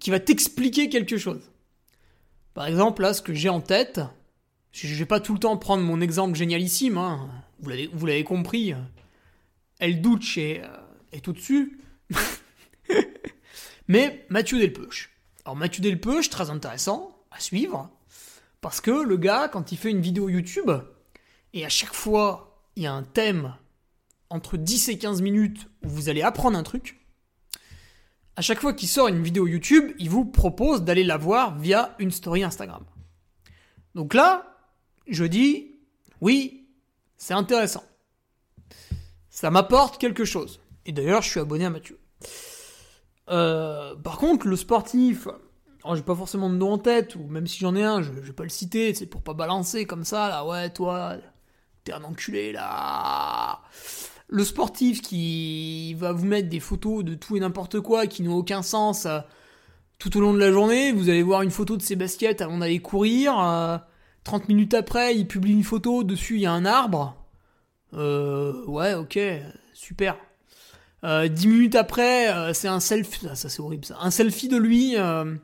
[0.00, 1.50] qui va t'expliquer quelque chose.
[2.54, 4.00] Par exemple, là, ce que j'ai en tête,
[4.72, 7.28] je vais pas tout le temps prendre mon exemple génialissime, hein,
[7.60, 8.74] vous l'avez compris,
[9.78, 10.68] El Duce est, euh,
[11.12, 11.78] est au-dessus.
[13.88, 15.10] Mais Mathieu Delpeuch.
[15.44, 17.90] Alors Mathieu Delpeuch, très intéressant à suivre,
[18.60, 20.70] parce que le gars, quand il fait une vidéo YouTube,
[21.52, 23.54] et à chaque fois, il y a un thème
[24.32, 27.06] entre 10 et 15 minutes où vous allez apprendre un truc,
[28.34, 31.94] à chaque fois qu'il sort une vidéo YouTube, il vous propose d'aller la voir via
[31.98, 32.82] une story Instagram.
[33.94, 34.56] Donc là,
[35.06, 35.76] je dis,
[36.22, 36.66] oui,
[37.18, 37.84] c'est intéressant.
[39.28, 40.60] Ça m'apporte quelque chose.
[40.86, 42.00] Et d'ailleurs, je suis abonné à Mathieu.
[43.28, 45.28] Euh, par contre, le sportif,
[45.84, 48.12] alors j'ai pas forcément de nom en tête, ou même si j'en ai un, je,
[48.14, 51.16] je vais pas le citer, c'est pour pas balancer comme ça, là, ouais, toi,
[51.84, 53.60] t'es un enculé, là
[54.28, 58.36] le sportif qui va vous mettre des photos de tout et n'importe quoi qui n'ont
[58.36, 59.20] aucun sens euh,
[59.98, 62.58] tout au long de la journée, vous allez voir une photo de ses baskets avant
[62.58, 63.34] d'aller courir,
[64.24, 67.14] 30 euh, minutes après, il publie une photo, dessus il y a un arbre.
[67.94, 69.18] Euh, ouais, ok,
[69.74, 70.16] super.
[71.04, 75.34] 10 minutes après, c'est un selfie, ça, c'est horrible ça, un selfie de lui, je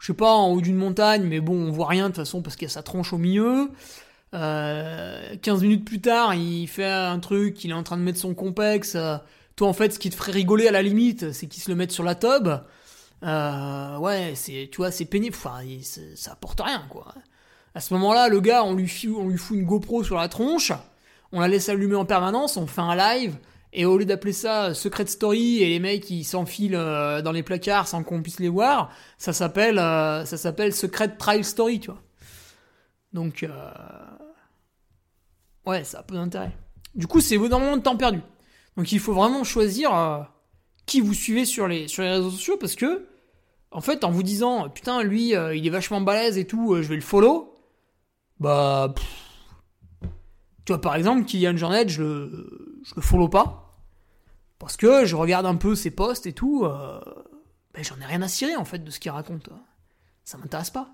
[0.00, 2.56] sais pas, en haut d'une montagne, mais bon, on voit rien de toute façon parce
[2.56, 3.70] qu'il y a sa tronche au milieu.
[4.34, 8.18] 15 euh, minutes plus tard, il fait un truc, il est en train de mettre
[8.18, 8.96] son complexe.
[8.96, 9.16] Euh,
[9.54, 11.76] toi, en fait, ce qui te ferait rigoler à la limite, c'est qu'il se le
[11.76, 12.48] mette sur la tub.
[13.22, 15.36] Euh, ouais, c'est, tu vois, c'est pénible.
[15.38, 15.60] Enfin,
[16.16, 17.14] ça apporte rien, quoi.
[17.76, 20.72] À ce moment-là, le gars, on lui, on lui fout une GoPro sur la tronche,
[21.30, 23.36] on la laisse allumer en permanence, on fait un live,
[23.72, 26.72] et au lieu d'appeler ça Secret Story et les mecs qui s'enfilent
[27.24, 31.80] dans les placards sans qu'on puisse les voir, ça s'appelle, ça s'appelle Secret Trial Story,
[31.80, 32.00] tu vois.
[33.12, 33.44] Donc,
[35.66, 36.56] ouais, ça a peu d'intérêt.
[36.94, 38.20] Du coup, c'est énormément de temps perdu.
[38.76, 40.22] Donc il faut vraiment choisir euh,
[40.86, 43.06] qui vous suivez sur les, sur les réseaux sociaux parce que,
[43.70, 46.82] en fait, en vous disant, putain, lui, euh, il est vachement balèze et tout, euh,
[46.82, 47.56] je vais le follow,
[48.38, 48.94] bah.
[50.64, 53.60] tu vois, par exemple, Kylian Jornet, je le, je le follow pas.
[54.58, 58.28] Parce que je regarde un peu ses posts et tout, ben, j'en ai rien à
[58.28, 59.50] cirer en fait de ce qu'il raconte.
[60.24, 60.88] Ça m'intéresse pas.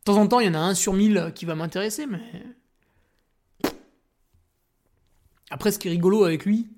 [0.00, 2.20] De temps en temps, il y en a un sur mille qui va m'intéresser, mais
[5.50, 6.68] après, ce qui est rigolo avec lui,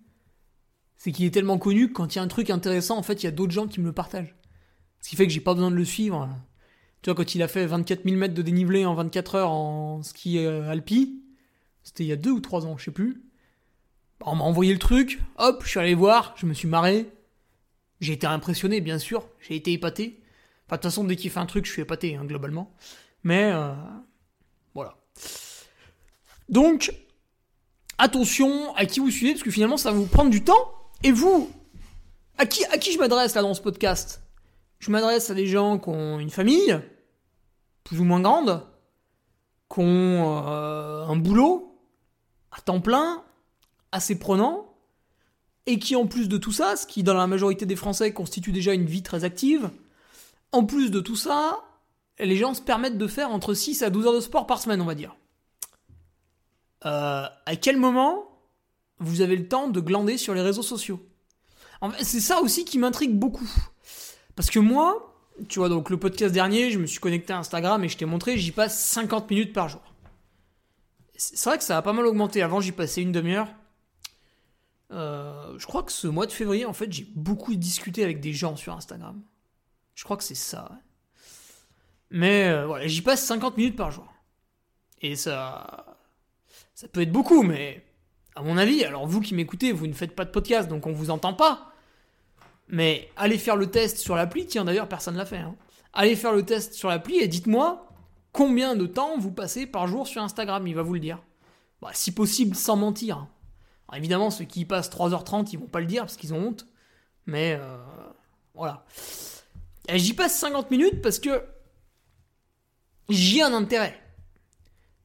[0.96, 3.22] c'est qu'il est tellement connu que quand il y a un truc intéressant, en fait,
[3.22, 4.34] il y a d'autres gens qui me le partagent.
[5.00, 6.28] Ce qui fait que j'ai pas besoin de le suivre.
[7.02, 10.02] Tu vois, quand il a fait 24 000 mètres de dénivelé en 24 heures en
[10.02, 11.22] ski euh, alpi,
[11.84, 13.22] c'était il y a deux ou trois ans, je sais plus.
[14.20, 17.08] On m'a envoyé le truc, hop, je suis allé voir, je me suis marré.
[18.00, 20.20] J'ai été impressionné, bien sûr, j'ai été épaté.
[20.66, 22.74] Enfin, de toute façon, dès qu'il fait un truc, je suis épaté, hein, globalement.
[23.22, 23.72] Mais, euh,
[24.74, 24.96] voilà.
[26.48, 26.92] Donc,
[27.98, 30.72] attention à qui vous suivez, parce que finalement, ça va vous prendre du temps.
[31.02, 31.50] Et vous,
[32.38, 34.22] à qui, à qui je m'adresse là dans ce podcast?
[34.78, 36.78] Je m'adresse à des gens qui ont une famille,
[37.84, 38.64] plus ou moins grande,
[39.72, 41.80] qui ont euh, un boulot
[42.52, 43.22] à temps plein,
[43.92, 44.74] assez prenant,
[45.66, 48.52] et qui en plus de tout ça, ce qui dans la majorité des Français constitue
[48.52, 49.70] déjà une vie très active,
[50.52, 51.58] en plus de tout ça,
[52.18, 54.80] les gens se permettent de faire entre 6 à 12 heures de sport par semaine,
[54.80, 55.14] on va dire.
[56.86, 58.24] Euh, à quel moment
[58.98, 61.00] vous avez le temps de glander sur les réseaux sociaux?
[62.02, 63.48] C'est ça aussi qui m'intrigue beaucoup.
[64.34, 65.14] Parce que moi,
[65.48, 68.04] tu vois, donc le podcast dernier, je me suis connecté à Instagram et je t'ai
[68.04, 69.82] montré, j'y passe 50 minutes par jour.
[71.16, 72.42] C'est vrai que ça a pas mal augmenté.
[72.42, 73.48] Avant, j'y passais une demi-heure.
[74.92, 78.32] Euh, je crois que ce mois de février, en fait, j'ai beaucoup discuté avec des
[78.32, 79.20] gens sur Instagram.
[79.94, 80.70] Je crois que c'est ça.
[82.10, 84.06] Mais euh, voilà, j'y passe 50 minutes par jour.
[85.02, 85.87] Et ça.
[86.78, 87.84] Ça peut être beaucoup, mais
[88.36, 90.92] à mon avis, alors vous qui m'écoutez, vous ne faites pas de podcast, donc on
[90.92, 91.72] vous entend pas.
[92.68, 95.38] Mais allez faire le test sur l'appli, tiens d'ailleurs personne l'a fait.
[95.38, 95.56] Hein.
[95.92, 97.88] Allez faire le test sur l'appli et dites-moi
[98.30, 101.20] combien de temps vous passez par jour sur Instagram, il va vous le dire.
[101.82, 103.26] Bah, si possible sans mentir.
[103.88, 106.46] Alors, évidemment, ceux qui y passent 3h30, ils vont pas le dire parce qu'ils ont
[106.46, 106.64] honte.
[107.26, 107.76] Mais euh,
[108.54, 108.84] voilà.
[109.92, 111.42] J'y passe 50 minutes parce que
[113.08, 114.00] j'y ai un intérêt.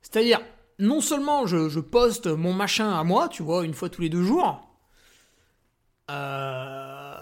[0.04, 0.40] C'est-à-dire,
[0.80, 4.24] non seulement je, poste mon machin à moi, tu vois, une fois tous les deux
[4.24, 4.68] jours,
[6.12, 7.14] euh,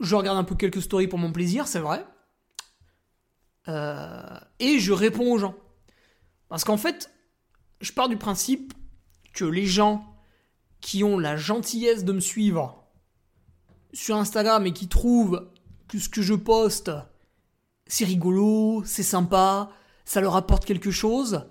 [0.00, 2.04] je regarde un peu quelques stories pour mon plaisir, c'est vrai,
[3.68, 5.54] euh, et je réponds aux gens.
[6.48, 7.10] Parce qu'en fait,
[7.80, 8.72] je pars du principe
[9.34, 10.04] que les gens
[10.80, 12.84] qui ont la gentillesse de me suivre
[13.92, 15.48] sur Instagram et qui trouvent
[15.88, 16.90] que ce que je poste,
[17.86, 19.70] c'est rigolo, c'est sympa,
[20.04, 21.46] ça leur apporte quelque chose,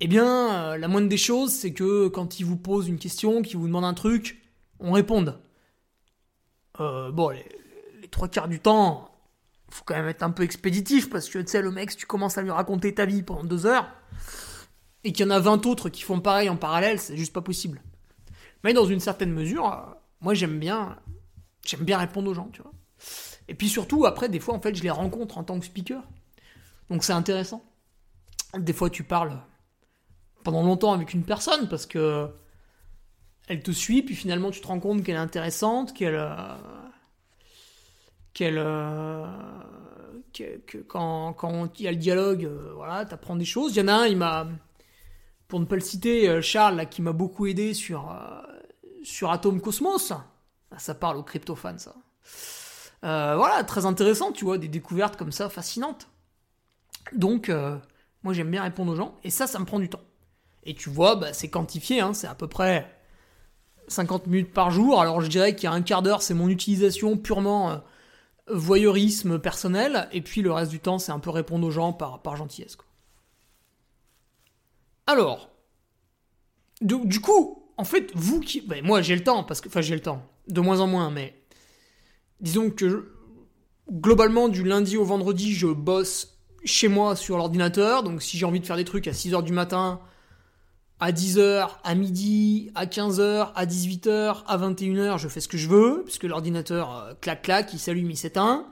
[0.00, 3.42] eh bien, euh, la moindre des choses, c'est que quand ils vous posent une question,
[3.42, 4.42] qu'ils vous demandent un truc,
[4.78, 5.38] on réponde.
[6.80, 7.44] Euh, bon, les,
[8.10, 9.14] trois quarts du temps,
[9.70, 12.06] faut quand même être un peu expéditif, parce que tu sais, le mec, si tu
[12.06, 13.88] commences à lui raconter ta vie pendant deux heures,
[15.04, 17.42] et qu'il y en a 20 autres qui font pareil en parallèle, c'est juste pas
[17.42, 17.82] possible.
[18.64, 20.98] Mais dans une certaine mesure, euh, moi j'aime bien,
[21.64, 22.72] j'aime bien répondre aux gens, tu vois.
[23.48, 26.02] Et puis surtout, après, des fois, en fait, je les rencontre en tant que speaker.
[26.88, 27.64] Donc c'est intéressant.
[28.56, 29.40] Des fois, tu parles
[30.42, 32.30] pendant longtemps avec une personne parce que
[33.50, 36.14] elle te suit, puis finalement tu te rends compte qu'elle est intéressante, qu'elle.
[36.14, 36.54] Euh,
[38.32, 38.58] qu'elle.
[38.58, 39.26] Euh,
[40.32, 41.34] que, quand,
[41.80, 43.74] il y a le dialogue, euh, voilà, t'apprends des choses.
[43.74, 44.46] Il y en a un, il m'a.
[45.48, 48.16] Pour ne pas le citer, Charles, qui m'a beaucoup aidé sur,
[49.02, 50.12] sur Atom Cosmos.
[50.78, 51.96] Ça parle aux crypto-fans, ça.
[53.02, 56.06] voilà, très intéressant, tu vois, des découvertes comme ça fascinantes.
[57.12, 57.50] Donc,
[58.22, 59.98] moi j'aime bien répondre aux gens, et ça, ça me prend du temps.
[60.64, 62.90] Et tu vois, bah, c'est quantifié, hein, c'est à peu près
[63.88, 65.00] 50 minutes par jour.
[65.00, 67.76] Alors je dirais qu'il y a un quart d'heure, c'est mon utilisation purement euh,
[68.48, 72.36] voyeurisme personnel, et puis le reste du temps, c'est un peu répondre aux gens par,
[72.36, 72.76] gentillesse.
[75.06, 75.50] Alors,
[76.80, 78.60] du coup, en fait, vous qui...
[78.60, 79.80] Ben, moi j'ai le temps, parce que...
[79.80, 81.36] J'ai le temps, de moins en moins, mais...
[82.40, 83.12] Disons que
[83.90, 88.60] globalement, du lundi au vendredi, je bosse chez moi sur l'ordinateur, donc si j'ai envie
[88.60, 90.00] de faire des trucs à 6h du matin,
[91.00, 95.68] à 10h, à midi, à 15h, à 18h, à 21h, je fais ce que je
[95.68, 98.66] veux, puisque l'ordinateur euh, clac clac, il s'allume, il s'éteint.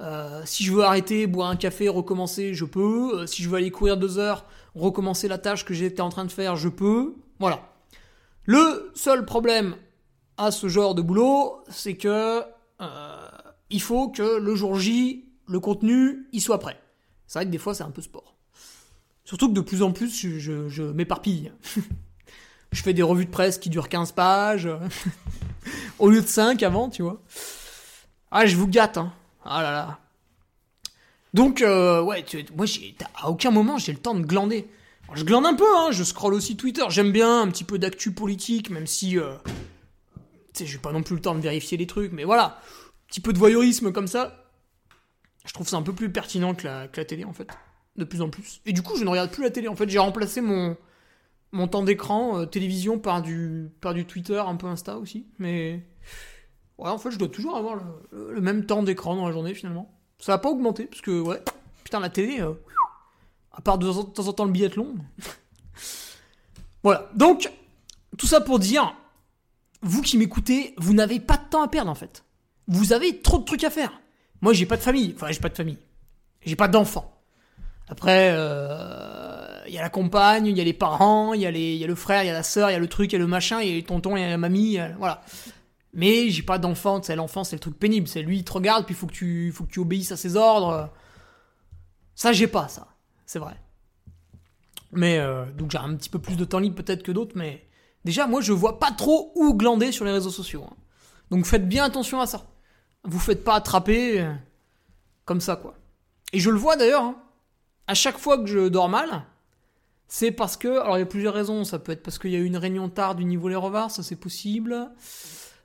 [0.00, 3.20] Euh, si je veux arrêter, boire un café, recommencer, je peux.
[3.20, 6.24] Euh, si je veux aller courir deux heures, recommencer la tâche que j'étais en train
[6.24, 7.14] de faire, je peux.
[7.38, 7.60] Voilà.
[8.44, 9.76] Le seul problème
[10.38, 12.42] à ce genre de boulot, c'est que
[13.68, 16.80] il faut que le jour J, le contenu, il soit prêt.
[17.26, 18.39] C'est vrai que des fois, c'est un peu sport.
[19.24, 21.52] Surtout que de plus en plus, je, m'éparpille.
[22.72, 24.68] je fais des revues de presse qui durent 15 pages,
[25.98, 27.22] au lieu de 5 avant, tu vois.
[28.30, 29.12] Ah, je vous gâte, hein.
[29.44, 29.98] Ah là là.
[31.34, 32.66] Donc, euh, ouais, tu, moi,
[33.14, 34.68] à aucun moment, j'ai le temps de glander.
[35.14, 36.82] je glande un peu, hein, je scroll aussi Twitter.
[36.88, 39.34] J'aime bien un petit peu d'actu politique, même si, euh,
[40.52, 42.60] tu sais, j'ai pas non plus le temps de vérifier les trucs, mais voilà.
[42.66, 44.44] Un petit peu de voyeurisme comme ça.
[45.44, 47.48] Je trouve ça un peu plus pertinent que la, que la télé, en fait
[47.96, 48.60] de plus en plus.
[48.66, 49.68] Et du coup, je ne regarde plus la télé.
[49.68, 50.76] En fait, j'ai remplacé mon,
[51.52, 55.26] mon temps d'écran euh, télévision par du, par du Twitter, un peu Insta aussi.
[55.38, 55.84] Mais
[56.78, 57.80] ouais, en fait, je dois toujours avoir
[58.12, 59.92] le, même temps d'écran dans la journée finalement.
[60.18, 61.42] Ça n'a pas augmenté parce que ouais,
[61.82, 62.52] putain la télé, euh,
[63.52, 64.96] à part de temps en temps le biathlon.
[66.82, 67.10] voilà.
[67.14, 67.50] Donc
[68.16, 68.94] tout ça pour dire,
[69.82, 72.24] vous qui m'écoutez, vous n'avez pas de temps à perdre en fait.
[72.66, 74.00] Vous avez trop de trucs à faire.
[74.42, 75.12] Moi, j'ai pas de famille.
[75.16, 75.78] Enfin, j'ai pas de famille.
[76.44, 77.19] J'ai pas d'enfants.
[77.90, 81.50] Après, euh, il y a la compagne, il y a les parents, il y, a
[81.50, 83.14] y a le frère, il y a la sœur, il y a le truc, il
[83.14, 85.22] y a le machin, il y a les tontons, il y a la mamie, voilà.
[85.92, 88.06] Mais j'ai pas d'enfant, c'est l'enfant, c'est le truc pénible.
[88.06, 90.36] C'est lui, il te regarde, puis faut que tu, faut que tu obéisses à ses
[90.36, 90.88] ordres.
[92.14, 92.86] Ça, j'ai pas, ça.
[93.26, 93.56] C'est vrai.
[94.92, 97.66] Mais, euh, donc j'ai un petit peu plus de temps libre peut-être que d'autres, mais,
[98.04, 100.64] Déjà, moi, je vois pas trop où glander sur les réseaux sociaux.
[100.66, 100.74] hein.
[101.30, 102.46] Donc faites bien attention à ça.
[103.04, 104.32] Vous faites pas attraper euh,
[105.24, 105.74] comme ça, quoi.
[106.32, 107.16] Et je le vois d'ailleurs, hein.
[107.90, 109.24] À chaque fois que je dors mal,
[110.06, 112.36] c'est parce que, alors il y a plusieurs raisons, ça peut être parce qu'il y
[112.36, 114.88] a eu une réunion tard du niveau les revards, ça c'est possible.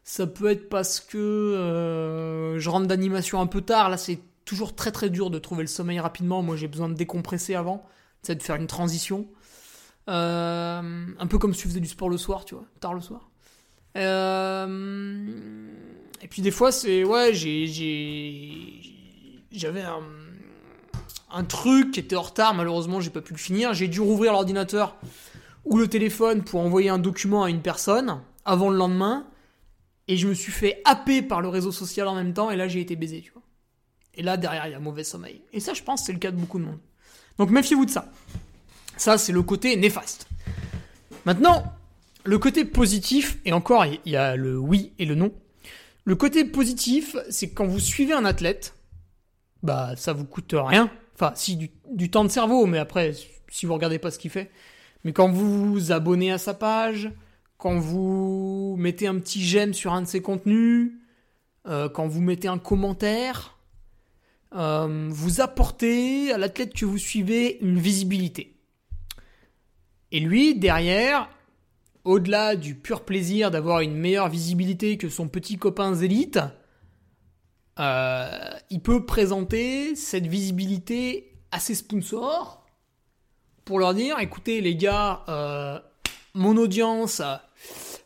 [0.03, 4.75] Ça peut être parce que euh, je rentre d'animation un peu tard, là c'est toujours
[4.75, 7.85] très très dur de trouver le sommeil rapidement, moi j'ai besoin de décompresser avant,
[8.23, 9.27] c'est de faire une transition.
[10.09, 10.81] Euh,
[11.19, 13.29] un peu comme si tu faisais du sport le soir, tu vois, tard le soir.
[13.97, 15.69] Euh,
[16.23, 18.81] et puis des fois, c'est ouais, j'ai
[19.51, 20.01] j'avais un,
[21.31, 22.53] un truc qui était en retard.
[22.53, 23.73] Malheureusement, j'ai pas pu le finir.
[23.73, 24.95] J'ai dû rouvrir l'ordinateur
[25.63, 29.27] ou le téléphone pour envoyer un document à une personne avant le lendemain.
[30.07, 32.51] Et je me suis fait happer par le réseau social en même temps.
[32.51, 33.41] Et là, j'ai été baisé, tu vois.
[34.13, 35.41] Et là, derrière, il y a mauvais sommeil.
[35.51, 36.79] Et ça, je pense, c'est le cas de beaucoup de monde.
[37.37, 38.09] Donc méfiez-vous de ça.
[38.97, 40.27] Ça, c'est le côté néfaste.
[41.25, 41.63] Maintenant,
[42.23, 45.33] le côté positif, et encore, il y a le oui et le non.
[46.05, 48.75] Le côté positif, c'est que quand vous suivez un athlète,
[49.63, 50.89] bah, ça vous coûte rien.
[51.15, 53.13] Enfin, si, du, temps de cerveau, mais après,
[53.49, 54.51] si vous regardez pas ce qu'il fait.
[55.03, 57.11] Mais quand vous vous abonnez à sa page,
[57.57, 60.91] quand vous mettez un petit j'aime sur un de ses contenus,
[61.67, 63.57] euh, quand vous mettez un commentaire,
[64.55, 68.55] euh, vous apportez à l'athlète que vous suivez une visibilité.
[70.11, 71.29] Et lui, derrière,
[72.03, 76.39] au-delà du pur plaisir d'avoir une meilleure visibilité que son petit copain Zélite,
[77.79, 82.65] euh, il peut présenter cette visibilité à ses sponsors
[83.65, 85.79] pour leur dire écoutez les gars, euh,
[86.33, 87.21] mon audience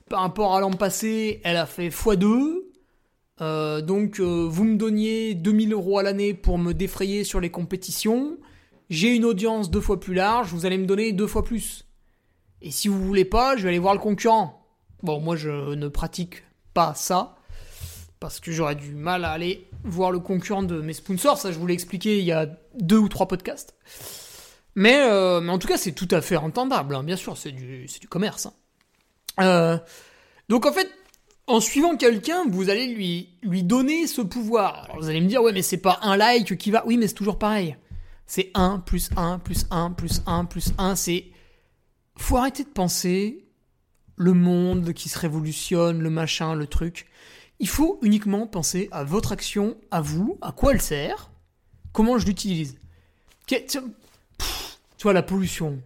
[0.10, 2.64] par rapport à l'an passé, elle a fait x2.
[3.42, 8.38] Euh, donc vous me donniez 2000 euros à l'année pour me défrayer sur les compétitions.
[8.90, 11.86] J'ai une audience deux fois plus large, vous allez me donner deux fois plus.
[12.62, 14.66] Et si vous voulez pas, je vais aller voir le concurrent.
[15.04, 17.39] Bon, moi je ne pratique pas ça
[18.20, 21.38] parce que j'aurais du mal à aller voir le concurrent de mes sponsors.
[21.38, 23.76] Ça, je vous l'ai expliqué il y a deux ou trois podcasts.
[24.76, 26.96] Mais, euh, mais en tout cas, c'est tout à fait entendable.
[26.96, 27.04] hein.
[27.04, 28.46] Bien sûr, c'est du, du commerce.
[28.48, 28.54] hein.
[29.42, 29.78] Euh,
[30.50, 30.90] donc en fait,
[31.48, 34.84] en suivant quelqu'un, vous allez lui, lui donner ce pouvoir.
[34.86, 36.84] Alors vous allez me dire, ouais, mais c'est pas un like qui va.
[36.86, 37.78] Oui, mais c'est toujours pareil.
[38.26, 40.96] C'est 1 plus 1 plus 1 plus 1 plus 1.
[40.96, 41.26] C'est.
[42.18, 43.46] Faut arrêter de penser
[44.18, 47.08] le monde qui se révolutionne, le machin, le truc.
[47.60, 51.30] Il faut uniquement penser à votre action, à vous, à quoi elle sert,
[51.92, 52.78] comment je l'utilise.
[53.48, 53.58] Tu
[55.04, 55.82] vois, la pollution.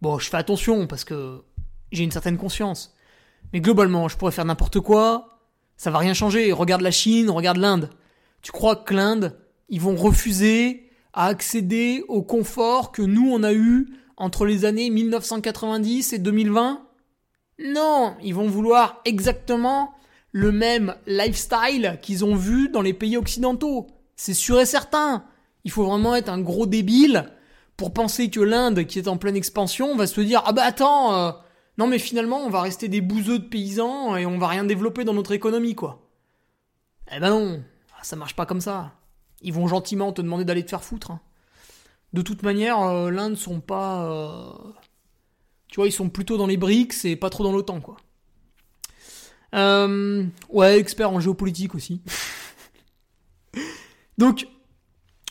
[0.00, 1.42] Bon, je fais attention parce que
[1.92, 2.94] j'ai une certaine conscience.
[3.52, 5.38] Mais globalement, je pourrais faire n'importe quoi.
[5.76, 6.52] Ça va rien changer.
[6.52, 7.90] Regarde la Chine, regarde l'Inde.
[8.42, 13.52] Tu crois que l'Inde, ils vont refuser à accéder au confort que nous on a
[13.52, 16.86] eu entre les années 1990 et 2020
[17.64, 19.94] Non, ils vont vouloir exactement
[20.32, 23.88] le même lifestyle qu'ils ont vu dans les pays occidentaux.
[24.16, 25.24] C'est sûr et certain.
[25.64, 27.30] Il faut vraiment être un gros débile
[27.76, 31.14] pour penser que l'Inde, qui est en pleine expansion, va se dire ah bah attends,
[31.14, 31.32] euh,
[31.78, 35.04] non mais finalement on va rester des bouseux de paysans et on va rien développer
[35.04, 36.06] dans notre économie quoi.
[37.12, 37.62] Eh ben non,
[38.02, 38.92] ça marche pas comme ça.
[39.42, 41.10] Ils vont gentiment te demander d'aller te faire foutre.
[41.12, 41.20] hein.
[42.12, 44.72] De toute manière, euh, l'Inde sont pas, euh,
[45.68, 47.96] tu vois, ils sont plutôt dans les BRICS et pas trop dans l'OTAN quoi.
[49.54, 52.02] Euh, ouais, expert en géopolitique aussi.
[54.18, 54.46] Donc,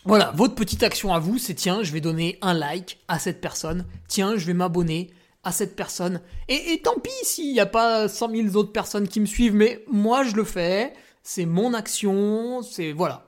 [0.05, 3.41] voilà, votre petite action à vous, c'est tiens, je vais donner un like à cette
[3.41, 5.11] personne, tiens, je vais m'abonner
[5.43, 6.21] à cette personne.
[6.47, 9.83] Et, tant pis s'il n'y a pas 100 000 autres personnes qui me suivent, mais
[9.91, 12.91] moi je le fais, c'est mon action, c'est.
[12.91, 13.25] Voilà.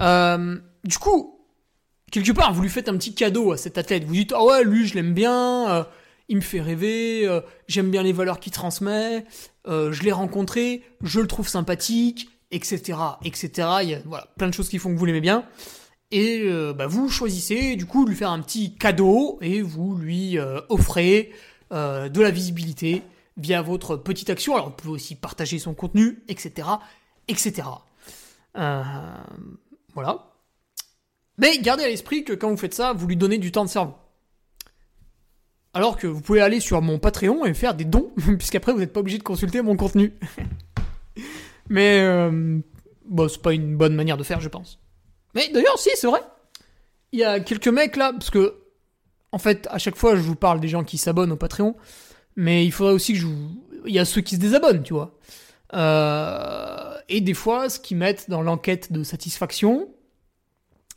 [0.00, 1.40] Euh, du coup,
[2.10, 4.04] quelque part, vous lui faites un petit cadeau à cet athlète.
[4.04, 5.84] Vous dites, ah ouais, lui, je l'aime bien, euh,
[6.28, 9.24] il me fait rêver, euh, j'aime bien les valeurs qu'il transmet,
[9.66, 13.50] euh, je l'ai rencontré, je le trouve sympathique, etc., etc.
[13.82, 15.44] Il y a voilà, plein de choses qui font que vous l'aimez bien.
[16.10, 19.96] Et euh, bah, vous choisissez du coup de lui faire un petit cadeau et vous
[19.96, 21.32] lui offrez
[21.72, 23.02] de la visibilité
[23.36, 24.54] via votre petite action.
[24.54, 26.68] Alors vous pouvez aussi partager son contenu, etc.,
[27.28, 27.68] etc.
[28.54, 30.32] Voilà.
[31.38, 33.70] Mais gardez à l'esprit que quand vous faites ça, vous lui donnez du temps de
[33.70, 33.94] cerveau.
[35.76, 38.94] Alors que vous pouvez aller sur mon Patreon et faire des dons, puisqu'après vous n'êtes
[38.94, 40.14] pas obligé de consulter mon contenu.
[41.68, 42.60] Mais euh,
[43.04, 44.78] bon, c'est pas une bonne manière de faire, je pense.
[45.34, 46.22] Mais d'ailleurs, si, c'est vrai.
[47.12, 48.54] Il y a quelques mecs là, parce que
[49.32, 51.76] en fait, à chaque fois, je vous parle des gens qui s'abonnent au Patreon,
[52.36, 53.62] mais il faudrait aussi que je vous.
[53.84, 55.18] Il y a ceux qui se désabonnent, tu vois.
[55.74, 59.90] Euh, et des fois, ce qu'ils mettent dans l'enquête de satisfaction,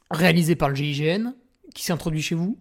[0.09, 1.33] réalisée par le GIGN,
[1.75, 2.57] qui s'est introduit chez vous,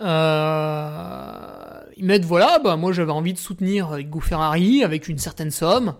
[0.00, 5.50] euh, ils mettent voilà, bah moi j'avais envie de soutenir Hugo Ferrari avec une certaine
[5.50, 5.94] somme.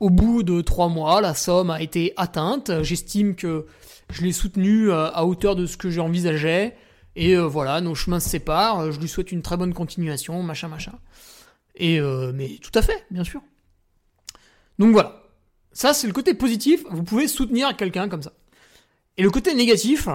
[0.00, 2.82] Au bout de trois mois, la somme a été atteinte.
[2.82, 3.66] J'estime que
[4.10, 6.76] je l'ai soutenu euh, à hauteur de ce que j'envisageais.
[7.16, 8.92] Et euh, voilà, nos chemins se séparent.
[8.92, 10.92] Je lui souhaite une très bonne continuation, machin, machin.
[11.74, 13.40] Et euh, mais tout à fait, bien sûr.
[14.78, 15.24] Donc voilà.
[15.72, 16.84] Ça, c'est le côté positif.
[16.90, 18.32] Vous pouvez soutenir quelqu'un comme ça.
[19.16, 20.08] Et le côté négatif,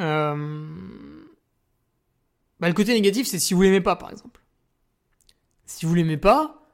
[0.00, 0.66] euh,
[2.60, 4.40] bah, le côté négatif, c'est si vous l'aimez pas, par exemple.
[5.66, 6.68] Si vous l'aimez pas,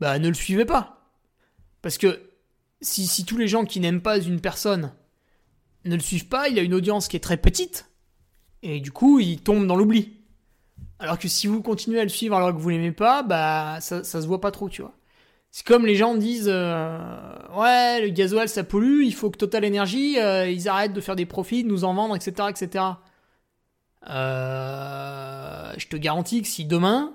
[0.00, 1.10] bah ne le suivez pas.
[1.80, 2.20] Parce que
[2.80, 4.92] si, tous les gens qui n'aiment pas une personne
[5.84, 7.90] ne le suivent pas, il a une audience qui est très petite,
[8.62, 10.12] et du coup, il tombe dans l'oubli.
[10.98, 14.04] Alors que si vous continuez à le suivre alors que vous l'aimez pas, bah ça,
[14.04, 14.94] ça se voit pas trop, tu vois.
[15.50, 16.98] C'est comme les gens disent euh,
[17.54, 21.14] ouais le gasoil ça pollue, il faut que Total Energy euh, ils arrêtent de faire
[21.14, 22.48] des profits, de nous en vendre, etc.
[22.48, 22.84] etc.
[24.08, 27.12] Euh, je te garantis que si demain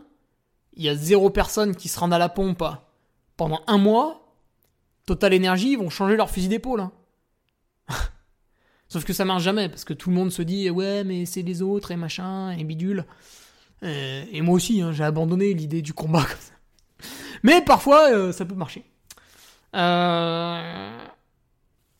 [0.73, 2.63] il y a zéro personne qui se rende à la pompe
[3.35, 4.35] pendant un mois,
[5.05, 6.81] Total Energy vont changer leur fusil d'épaule.
[6.81, 6.91] Hein.
[8.87, 11.41] Sauf que ça marche jamais parce que tout le monde se dit ouais mais c'est
[11.41, 13.05] les autres et machin et bidule.
[13.81, 16.53] Et, moi aussi hein, j'ai abandonné l'idée du combat comme ça.
[17.43, 18.83] Mais parfois, euh, ça peut marcher.
[19.75, 20.97] Euh,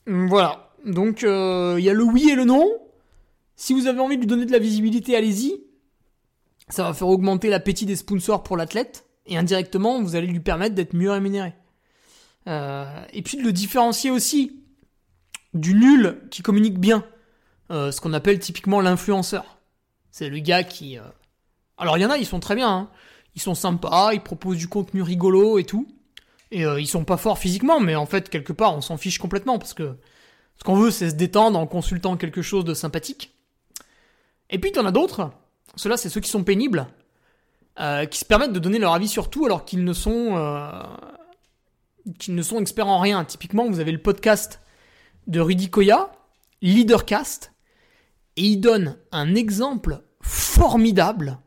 [0.05, 0.71] voilà.
[0.85, 2.67] Donc, euh, il y a le oui et le non.
[3.57, 5.61] Si vous avez envie de lui donner de la visibilité, allez-y.
[6.69, 9.05] Ça va faire augmenter l'appétit des sponsors pour l'athlète.
[9.25, 11.53] Et indirectement, vous allez lui permettre d'être mieux rémunéré.
[12.45, 14.63] et puis de le différencier aussi
[15.53, 17.03] du nul qui communique bien.
[17.69, 19.57] ce qu'on appelle typiquement l'influenceur.
[20.11, 20.97] C'est le gars qui...
[21.77, 22.69] Alors il y en a, ils sont très bien.
[22.69, 22.89] Hein
[23.37, 25.87] ils sont sympas, ils proposent du contenu rigolo et tout.
[26.49, 29.19] Et euh, ils sont pas forts physiquement, mais en fait, quelque part, on s'en fiche
[29.19, 29.95] complètement parce que
[30.57, 33.36] ce qu'on veut, c'est se détendre en consultant quelque chose de sympathique.
[34.49, 35.31] Et puis, t'en as d'autres.
[35.75, 36.87] Ceux-là, c'est ceux qui sont pénibles,
[37.79, 40.83] euh, qui se permettent de donner leur avis sur tout alors qu'ils ne sont, euh,
[42.19, 43.25] qu'ils ne sont experts en rien.
[43.25, 44.61] Typiquement, vous avez le podcast
[45.27, 46.11] de Rudy Koya,
[46.61, 47.51] Leadercast,
[48.37, 51.39] et il donne un exemple formidable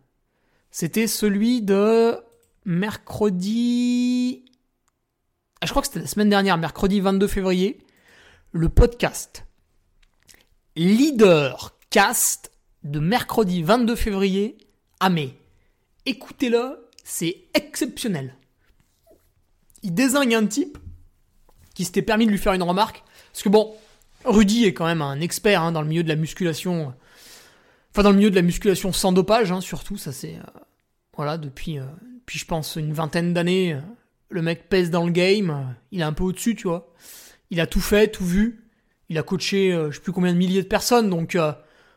[0.71, 2.17] c'était celui de
[2.65, 4.45] mercredi.
[5.61, 7.79] Ah, je crois que c'était la semaine dernière, mercredi 22 février.
[8.53, 9.45] Le podcast
[10.77, 12.50] Leadercast
[12.85, 14.59] de mercredi 22 février.
[15.01, 15.35] Ah mais,
[16.07, 18.35] écoutez-le, c'est exceptionnel.
[19.83, 20.78] Il désigne un type
[21.74, 23.03] qui s'était permis de lui faire une remarque.
[23.33, 23.74] Parce que bon,
[24.24, 26.93] Rudy est quand même un expert hein, dans le milieu de la musculation
[27.93, 30.37] Enfin, dans le milieu de la musculation sans dopage, hein, surtout, ça c'est.
[30.37, 30.61] Euh,
[31.16, 31.85] voilà, depuis, euh,
[32.18, 33.81] depuis, je pense, une vingtaine d'années, euh,
[34.28, 36.93] le mec pèse dans le game, il est un peu au-dessus, tu vois.
[37.51, 38.64] Il a tout fait, tout vu.
[39.09, 41.37] Il a coaché, je sais plus combien de milliers de personnes, donc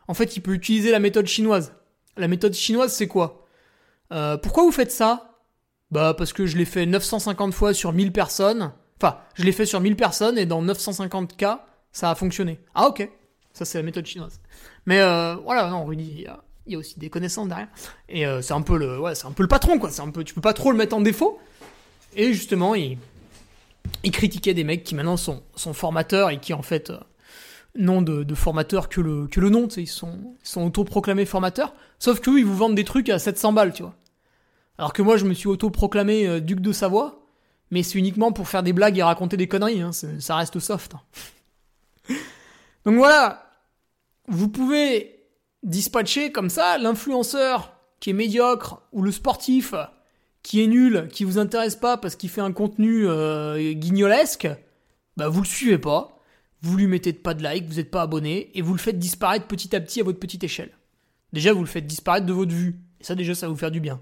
[0.08, 1.74] en fait, il peut utiliser la méthode chinoise.
[2.16, 3.46] La méthode chinoise, c'est quoi?
[4.10, 5.34] Pourquoi vous faites ça?
[5.90, 8.72] Bah, parce que je l'ai fait 950 fois sur 1000 personnes.
[9.00, 12.58] Enfin, je l'ai fait sur 1000 personnes et dans 950 cas, ça a fonctionné.
[12.74, 13.08] Ah, ok.
[13.52, 14.40] Ça, c'est la méthode chinoise.
[14.86, 16.26] Mais euh, voilà, non, Rudy,
[16.66, 17.68] il y, a, aussi des connaissances derrière.
[18.08, 19.90] Et euh, c'est un peu le, ouais, c'est un peu le patron, quoi.
[19.90, 21.38] C'est un tu peux pas trop le mettre en défaut.
[22.16, 22.98] Et justement, il,
[24.10, 26.98] critiquait des mecs qui maintenant sont, formateurs et qui en fait euh,
[27.76, 29.68] n'ont de, formateurs que le, que le nom.
[29.68, 31.74] Ils sont, ils sont autoproclamés formateurs.
[31.98, 33.94] Sauf que ils vous vendent des trucs à 700 balles, tu vois.
[34.78, 37.26] Alors que moi, je me suis autoproclamé euh, duc de Savoie,
[37.70, 39.80] mais c'est uniquement pour faire des blagues et raconter des conneries.
[39.80, 39.92] Hein.
[39.92, 40.94] Ça reste soft.
[40.94, 42.14] Hein.
[42.84, 43.50] Donc voilà,
[44.28, 45.26] vous pouvez
[45.62, 49.74] dispatcher comme ça l'influenceur qui est médiocre ou le sportif
[50.42, 54.46] qui est nul, qui vous intéresse pas parce qu'il fait un contenu euh, guignolesque,
[55.16, 56.13] bah vous le suivez pas,
[56.64, 59.46] vous lui mettez pas de like, vous n'êtes pas abonné et vous le faites disparaître
[59.46, 60.70] petit à petit à votre petite échelle.
[61.32, 63.70] Déjà vous le faites disparaître de votre vue et ça déjà ça va vous faire
[63.70, 64.00] du bien.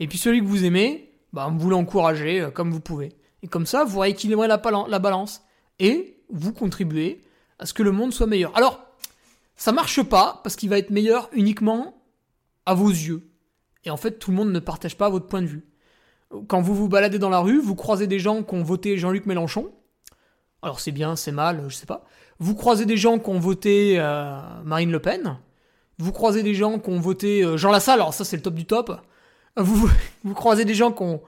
[0.00, 3.12] Et puis celui que vous aimez, bah vous l'encouragez euh, comme vous pouvez.
[3.42, 5.42] Et comme ça vous rééquilibrez la, la balance
[5.78, 7.20] et vous contribuez
[7.58, 8.56] à ce que le monde soit meilleur.
[8.56, 8.84] Alors
[9.56, 12.02] ça marche pas parce qu'il va être meilleur uniquement
[12.66, 13.30] à vos yeux.
[13.84, 15.64] Et en fait, tout le monde ne partage pas votre point de vue.
[16.48, 19.26] Quand vous vous baladez dans la rue, vous croisez des gens qui ont voté Jean-Luc
[19.26, 19.70] Mélenchon.
[20.64, 22.04] Alors c'est bien, c'est mal, je sais pas.
[22.38, 25.38] Vous croisez des gens qui ont voté euh, Marine Le Pen.
[25.98, 28.00] Vous croisez des gens qui ont voté euh, Jean Lassalle.
[28.00, 29.00] Alors ça, c'est le top du top.
[29.56, 29.88] Vous,
[30.34, 31.22] croisez des gens qui ont,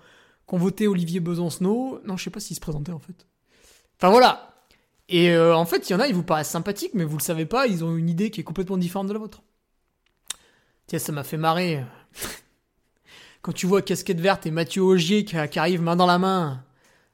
[0.51, 2.01] voté Olivier Besancenot.
[2.05, 3.27] Non, je sais pas s'il se présentait en fait.
[3.99, 4.55] Enfin voilà,
[5.09, 7.23] et euh, en fait, il y en a, ils vous paraissent sympathiques, mais vous le
[7.23, 9.43] savez pas, ils ont une idée qui est complètement différente de la vôtre.
[10.87, 11.85] Tiens, ça m'a fait marrer.
[13.43, 16.65] Quand tu vois Casquette Verte et Mathieu Augier qui arrivent main dans la main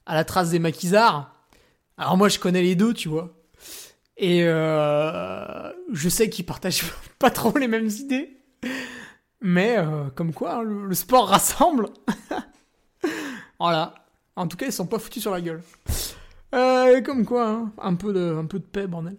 [0.06, 1.31] à la trace des maquisards.
[1.98, 3.34] Alors moi, je connais les deux, tu vois.
[4.16, 6.84] Et euh, je sais qu'ils partagent
[7.18, 8.38] pas trop les mêmes idées.
[9.40, 11.88] Mais euh, comme quoi, hein, le, sport rassemble.
[13.58, 13.94] voilà.
[14.36, 15.62] En tout cas, ils sont pas foutus sur la gueule.
[16.54, 19.18] Euh, comme quoi, hein, un, peu de, un peu de paix, bordel.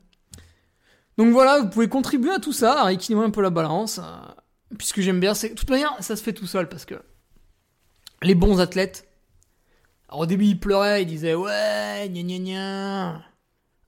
[1.18, 4.00] Donc voilà, vous pouvez contribuer à tout ça, à équilibrer un peu la balance.
[4.00, 6.96] euh, puisque j'aime bien, c'est de toute manière, ça se fait tout seul parce que
[8.22, 9.10] les bons athlètes.
[10.14, 13.22] Alors au début, ils pleuraient, ils disaient ouais, gna gna gna.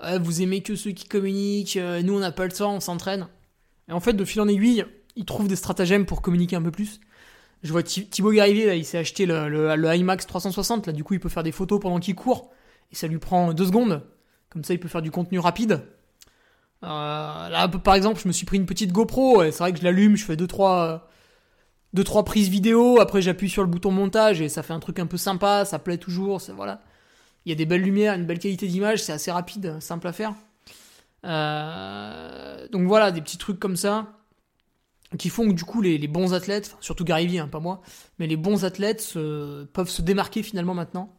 [0.02, 2.80] Ouais, vous aimez que ceux qui communiquent, euh, nous on n'a pas le temps, on
[2.80, 3.28] s'entraîne.
[3.90, 6.72] Et en fait, de fil en aiguille, ils trouvent des stratagèmes pour communiquer un peu
[6.72, 7.00] plus.
[7.64, 10.94] Je vois Thi- Thibaut Garivier, là, il s'est acheté le, le, le IMAX 360, là,
[10.94, 12.52] du coup, il peut faire des photos pendant qu'il court,
[12.92, 14.04] et ça lui prend deux secondes.
[14.50, 15.84] Comme ça, il peut faire du contenu rapide.
[16.84, 16.88] Euh,
[17.50, 19.84] là, par exemple, je me suis pris une petite GoPro, et c'est vrai que je
[19.84, 20.98] l'allume, je fais deux trois, euh,
[21.96, 25.00] deux, trois prises vidéo, après j'appuie sur le bouton montage, et ça fait un truc
[25.00, 26.82] un peu sympa, ça plaît toujours, ça, voilà.
[27.46, 30.12] Il y a des belles lumières, une belle qualité d'image, c'est assez rapide, simple à
[30.12, 30.34] faire.
[31.24, 34.12] Euh, donc voilà, des petits trucs comme ça
[35.18, 37.82] qui font que du coup les, bons athlètes, surtout Garivier, hein, pas moi,
[38.20, 39.14] mais les bons athlètes
[39.72, 41.16] peuvent se démarquer finalement maintenant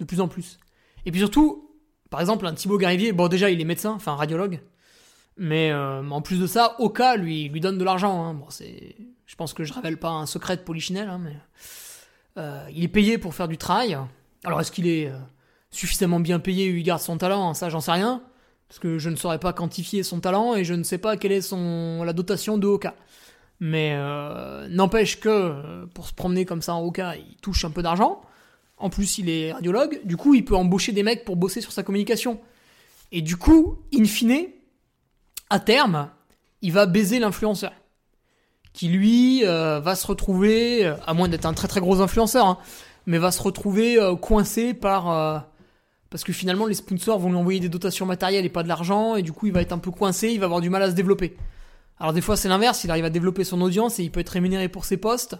[0.00, 0.58] de plus en plus.
[1.06, 1.70] Et puis surtout,
[2.10, 4.60] par exemple, un Thibaut Garivier, bon déjà il est médecin, enfin radiologue,
[5.40, 8.26] mais euh, en plus de ça, Oka lui donne de l'argent.
[8.26, 8.38] Hein.
[9.24, 11.34] Je pense que je révèle pas un secret de Polichinelle, hein, mais
[12.36, 13.96] euh, il est payé pour faire du travail.
[14.44, 15.18] Alors est-ce qu'il est euh,
[15.70, 17.54] suffisamment bien payé eu égard à son talent?
[17.54, 18.22] Ça, j'en sais rien,
[18.68, 21.32] parce que je ne saurais pas quantifier son talent et je ne sais pas quelle
[21.32, 22.94] est son la dotation de Oka.
[23.60, 23.96] Mais
[24.68, 28.20] n'empêche que pour se promener comme ça en Oka, il touche un peu d'argent.
[28.76, 30.00] En plus, il est radiologue.
[30.04, 32.40] Du coup, il peut embaucher des mecs pour bosser sur sa communication.
[33.12, 34.48] Et du coup, in fine,
[35.50, 36.08] à terme,
[36.62, 37.72] il va baiser l'influenceur.
[38.72, 42.46] Qui lui euh, va se retrouver, euh, à moins d'être un très très gros influenceur,
[42.46, 42.58] hein,
[43.06, 45.10] mais va se retrouver euh, coincé par.
[45.10, 45.38] euh,
[46.08, 49.14] parce que finalement, les sponsors vont lui envoyer des dotations matérielles et pas de l'argent,
[49.16, 50.90] et du coup, il va être un peu coincé, il va avoir du mal à
[50.90, 51.36] se développer.
[51.98, 54.30] Alors, des fois, c'est l'inverse, il arrive à développer son audience et il peut être
[54.30, 55.36] rémunéré pour ses postes.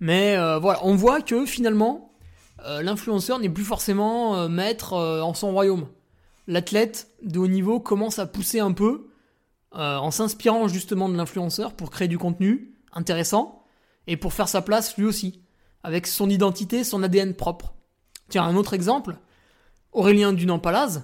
[0.00, 2.12] Mais euh, voilà, on voit que finalement,
[2.64, 5.86] euh, l'influenceur n'est plus forcément maître en son royaume.
[6.46, 9.07] L'athlète de haut niveau commence à pousser un peu
[9.74, 13.64] euh, en s'inspirant justement de l'influenceur pour créer du contenu intéressant
[14.06, 15.42] et pour faire sa place lui aussi,
[15.82, 17.74] avec son identité, son ADN propre.
[18.28, 19.18] Tiens, un autre exemple,
[19.92, 21.02] Aurélien Dunan-Palaz,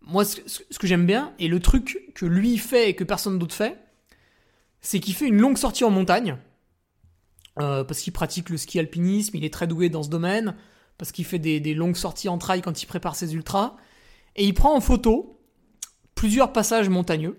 [0.00, 0.38] moi ce,
[0.78, 3.78] que j'aime bien, et le truc que lui fait et que personne d'autre fait,
[4.80, 6.36] c'est qu'il fait une longue sortie en montagne,
[7.58, 10.54] euh, parce qu'il pratique le ski alpinisme, il est très doué dans ce domaine,
[10.98, 13.76] parce qu'il fait des, des longues sorties en trail quand il prépare ses ultras,
[14.36, 15.40] et il prend en photo
[16.14, 17.38] plusieurs passages montagneux.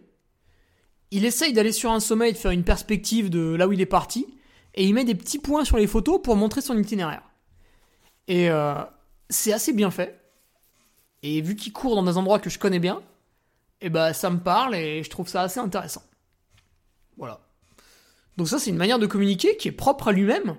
[1.12, 3.82] Il essaye d'aller sur un sommet et de faire une perspective de là où il
[3.82, 4.28] est parti,
[4.76, 7.24] et il met des petits points sur les photos pour montrer son itinéraire.
[8.28, 8.76] Et euh,
[9.30, 10.20] c'est assez bien fait.
[11.24, 13.02] Et vu qu'il court dans des endroits que je connais bien,
[13.82, 16.04] et ben ça me parle et je trouve ça assez intéressant.
[17.18, 17.42] Voilà.
[18.38, 20.56] Donc ça c'est une manière de communiquer qui est propre à lui-même.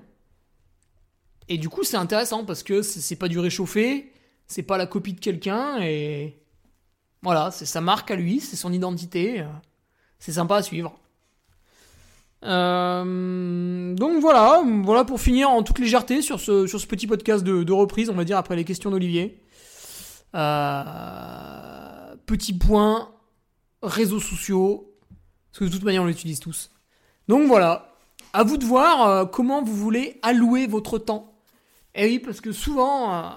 [1.48, 4.12] Et du coup c'est intéressant parce que c'est c'est pas du réchauffé,
[4.46, 6.36] c'est pas la copie de quelqu'un et
[7.22, 9.44] voilà, c'est sa marque à lui, c'est son identité.
[10.20, 10.94] C'est sympa à suivre.
[12.44, 18.10] Euh, donc voilà, voilà pour finir en toute légèreté sur ce, petit podcast de, reprise,
[18.10, 19.42] on va dire, après les questions d'Olivier.
[20.34, 23.10] Euh, petit point,
[23.82, 24.94] réseaux sociaux,
[25.50, 26.70] parce que de toute manière on l'utilise tous.
[27.26, 27.94] Donc voilà,
[28.32, 31.32] à vous de voir euh, comment vous voulez allouer votre temps.
[31.94, 33.34] Et oui, parce que souvent,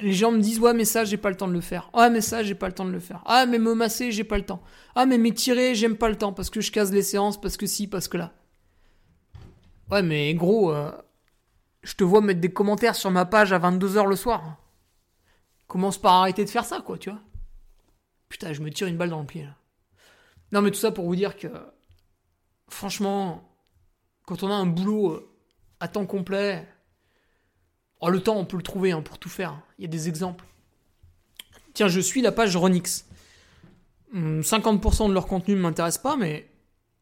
[0.00, 1.90] les gens me disent ouais mais ça j'ai pas le temps de le faire.
[1.92, 3.22] Ah mais ça j'ai pas le temps de le faire.
[3.26, 4.62] Ah mais me masser j'ai pas le temps.
[4.94, 7.66] Ah mais m'étirer j'aime pas le temps parce que je casse les séances parce que
[7.66, 8.32] si parce que là.
[9.90, 10.90] Ouais mais gros, euh,
[11.82, 14.56] je te vois mettre des commentaires sur ma page à 22h le soir.
[15.66, 17.20] Commence par arrêter de faire ça quoi tu vois.
[18.28, 19.56] Putain je me tire une balle dans le pied là.
[20.52, 21.48] Non mais tout ça pour vous dire que
[22.68, 23.48] franchement
[24.26, 25.32] quand on a un boulot euh,
[25.80, 26.66] à temps complet
[28.00, 29.58] Oh, le temps, on peut le trouver hein, pour tout faire.
[29.78, 30.44] Il y a des exemples.
[31.72, 33.06] Tiens, je suis la page Ronix.
[34.14, 36.50] Hum, 50% de leur contenu ne m'intéresse pas, mais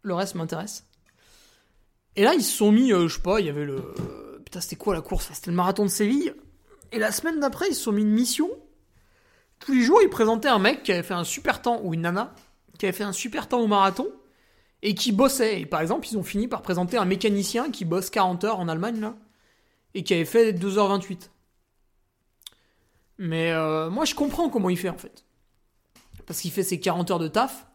[0.03, 0.87] le reste m'intéresse.
[2.17, 3.95] Et là, ils se sont mis, euh, je sais pas, il y avait le.
[4.45, 5.31] Putain, c'était quoi la course?
[5.33, 6.35] C'était le marathon de Séville.
[6.93, 8.49] Et la semaine d'après, ils se sont mis une mission.
[9.59, 12.03] Tous les jours, ils présentaient un mec qui avait fait un super temps, ou une
[12.03, 12.35] nana,
[12.79, 14.07] qui avait fait un super temps au marathon,
[14.83, 15.61] et qui bossait.
[15.61, 18.69] Et par exemple, ils ont fini par présenter un mécanicien qui bosse 40 heures en
[18.69, 19.17] Allemagne, là
[19.95, 21.31] et qui avait fait 2h28.
[23.19, 25.25] Mais euh, moi, je comprends comment il fait en fait.
[26.27, 27.67] Parce qu'il fait ses 40 heures de taf,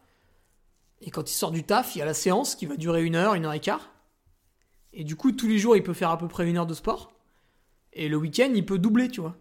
[1.00, 3.16] et quand il sort du taf, il y a la séance qui va durer une
[3.16, 3.90] heure, une heure et quart.
[4.92, 6.74] Et du coup, tous les jours, il peut faire à peu près une heure de
[6.74, 7.12] sport.
[7.92, 9.36] Et le week-end, il peut doubler, tu vois.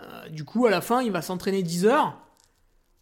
[0.00, 2.18] Euh, du coup, à la fin, il va s'entraîner 10 heures.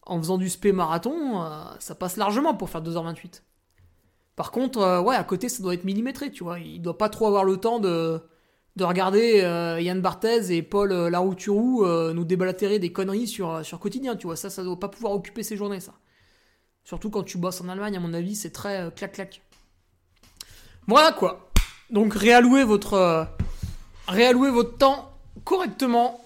[0.02, 3.42] En faisant du spé marathon, euh, ça passe largement pour faire 2h28.
[4.34, 6.58] Par contre, ouais, à côté, ça doit être millimétré, tu vois.
[6.58, 8.22] Il doit pas trop avoir le temps de,
[8.76, 13.62] de regarder euh, Yann Barthez et Paul euh, Larouturou euh, nous déblatérer des conneries sur,
[13.80, 14.36] quotidien, tu vois.
[14.36, 15.94] Ça, ça doit pas pouvoir occuper ses journées, ça.
[16.84, 19.42] Surtout quand tu bosses en Allemagne, à mon avis, c'est très clac-clac.
[20.86, 21.50] Voilà quoi.
[21.90, 23.26] Donc réallouer votre,
[24.06, 25.10] réallouer votre temps
[25.42, 26.24] correctement.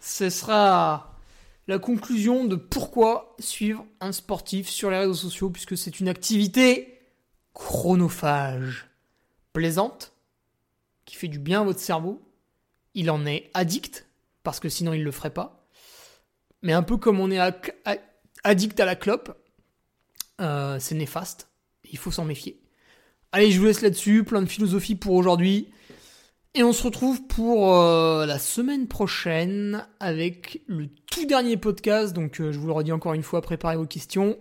[0.00, 1.12] Ce sera
[1.68, 7.00] la conclusion de pourquoi suivre un sportif sur les réseaux sociaux, puisque c'est une activité
[7.52, 8.88] chronophage,
[9.52, 10.11] plaisante,
[11.04, 12.22] qui fait du bien à votre cerveau.
[12.94, 14.06] Il en est addict,
[14.42, 15.66] parce que sinon il le ferait pas.
[16.62, 17.40] Mais un peu comme on est
[18.44, 19.36] addict à la clope,
[20.40, 21.48] euh, c'est néfaste.
[21.90, 22.60] Il faut s'en méfier.
[23.32, 24.24] Allez, je vous laisse là-dessus.
[24.24, 25.68] Plein de philosophie pour aujourd'hui.
[26.54, 32.12] Et on se retrouve pour euh, la semaine prochaine avec le tout dernier podcast.
[32.12, 34.36] Donc, euh, je vous le redis encore une fois, préparez vos questions.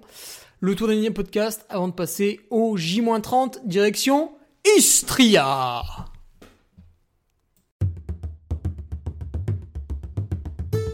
[0.59, 4.34] Le tout dernier podcast avant de passer au J-30 direction
[4.78, 6.11] Istria.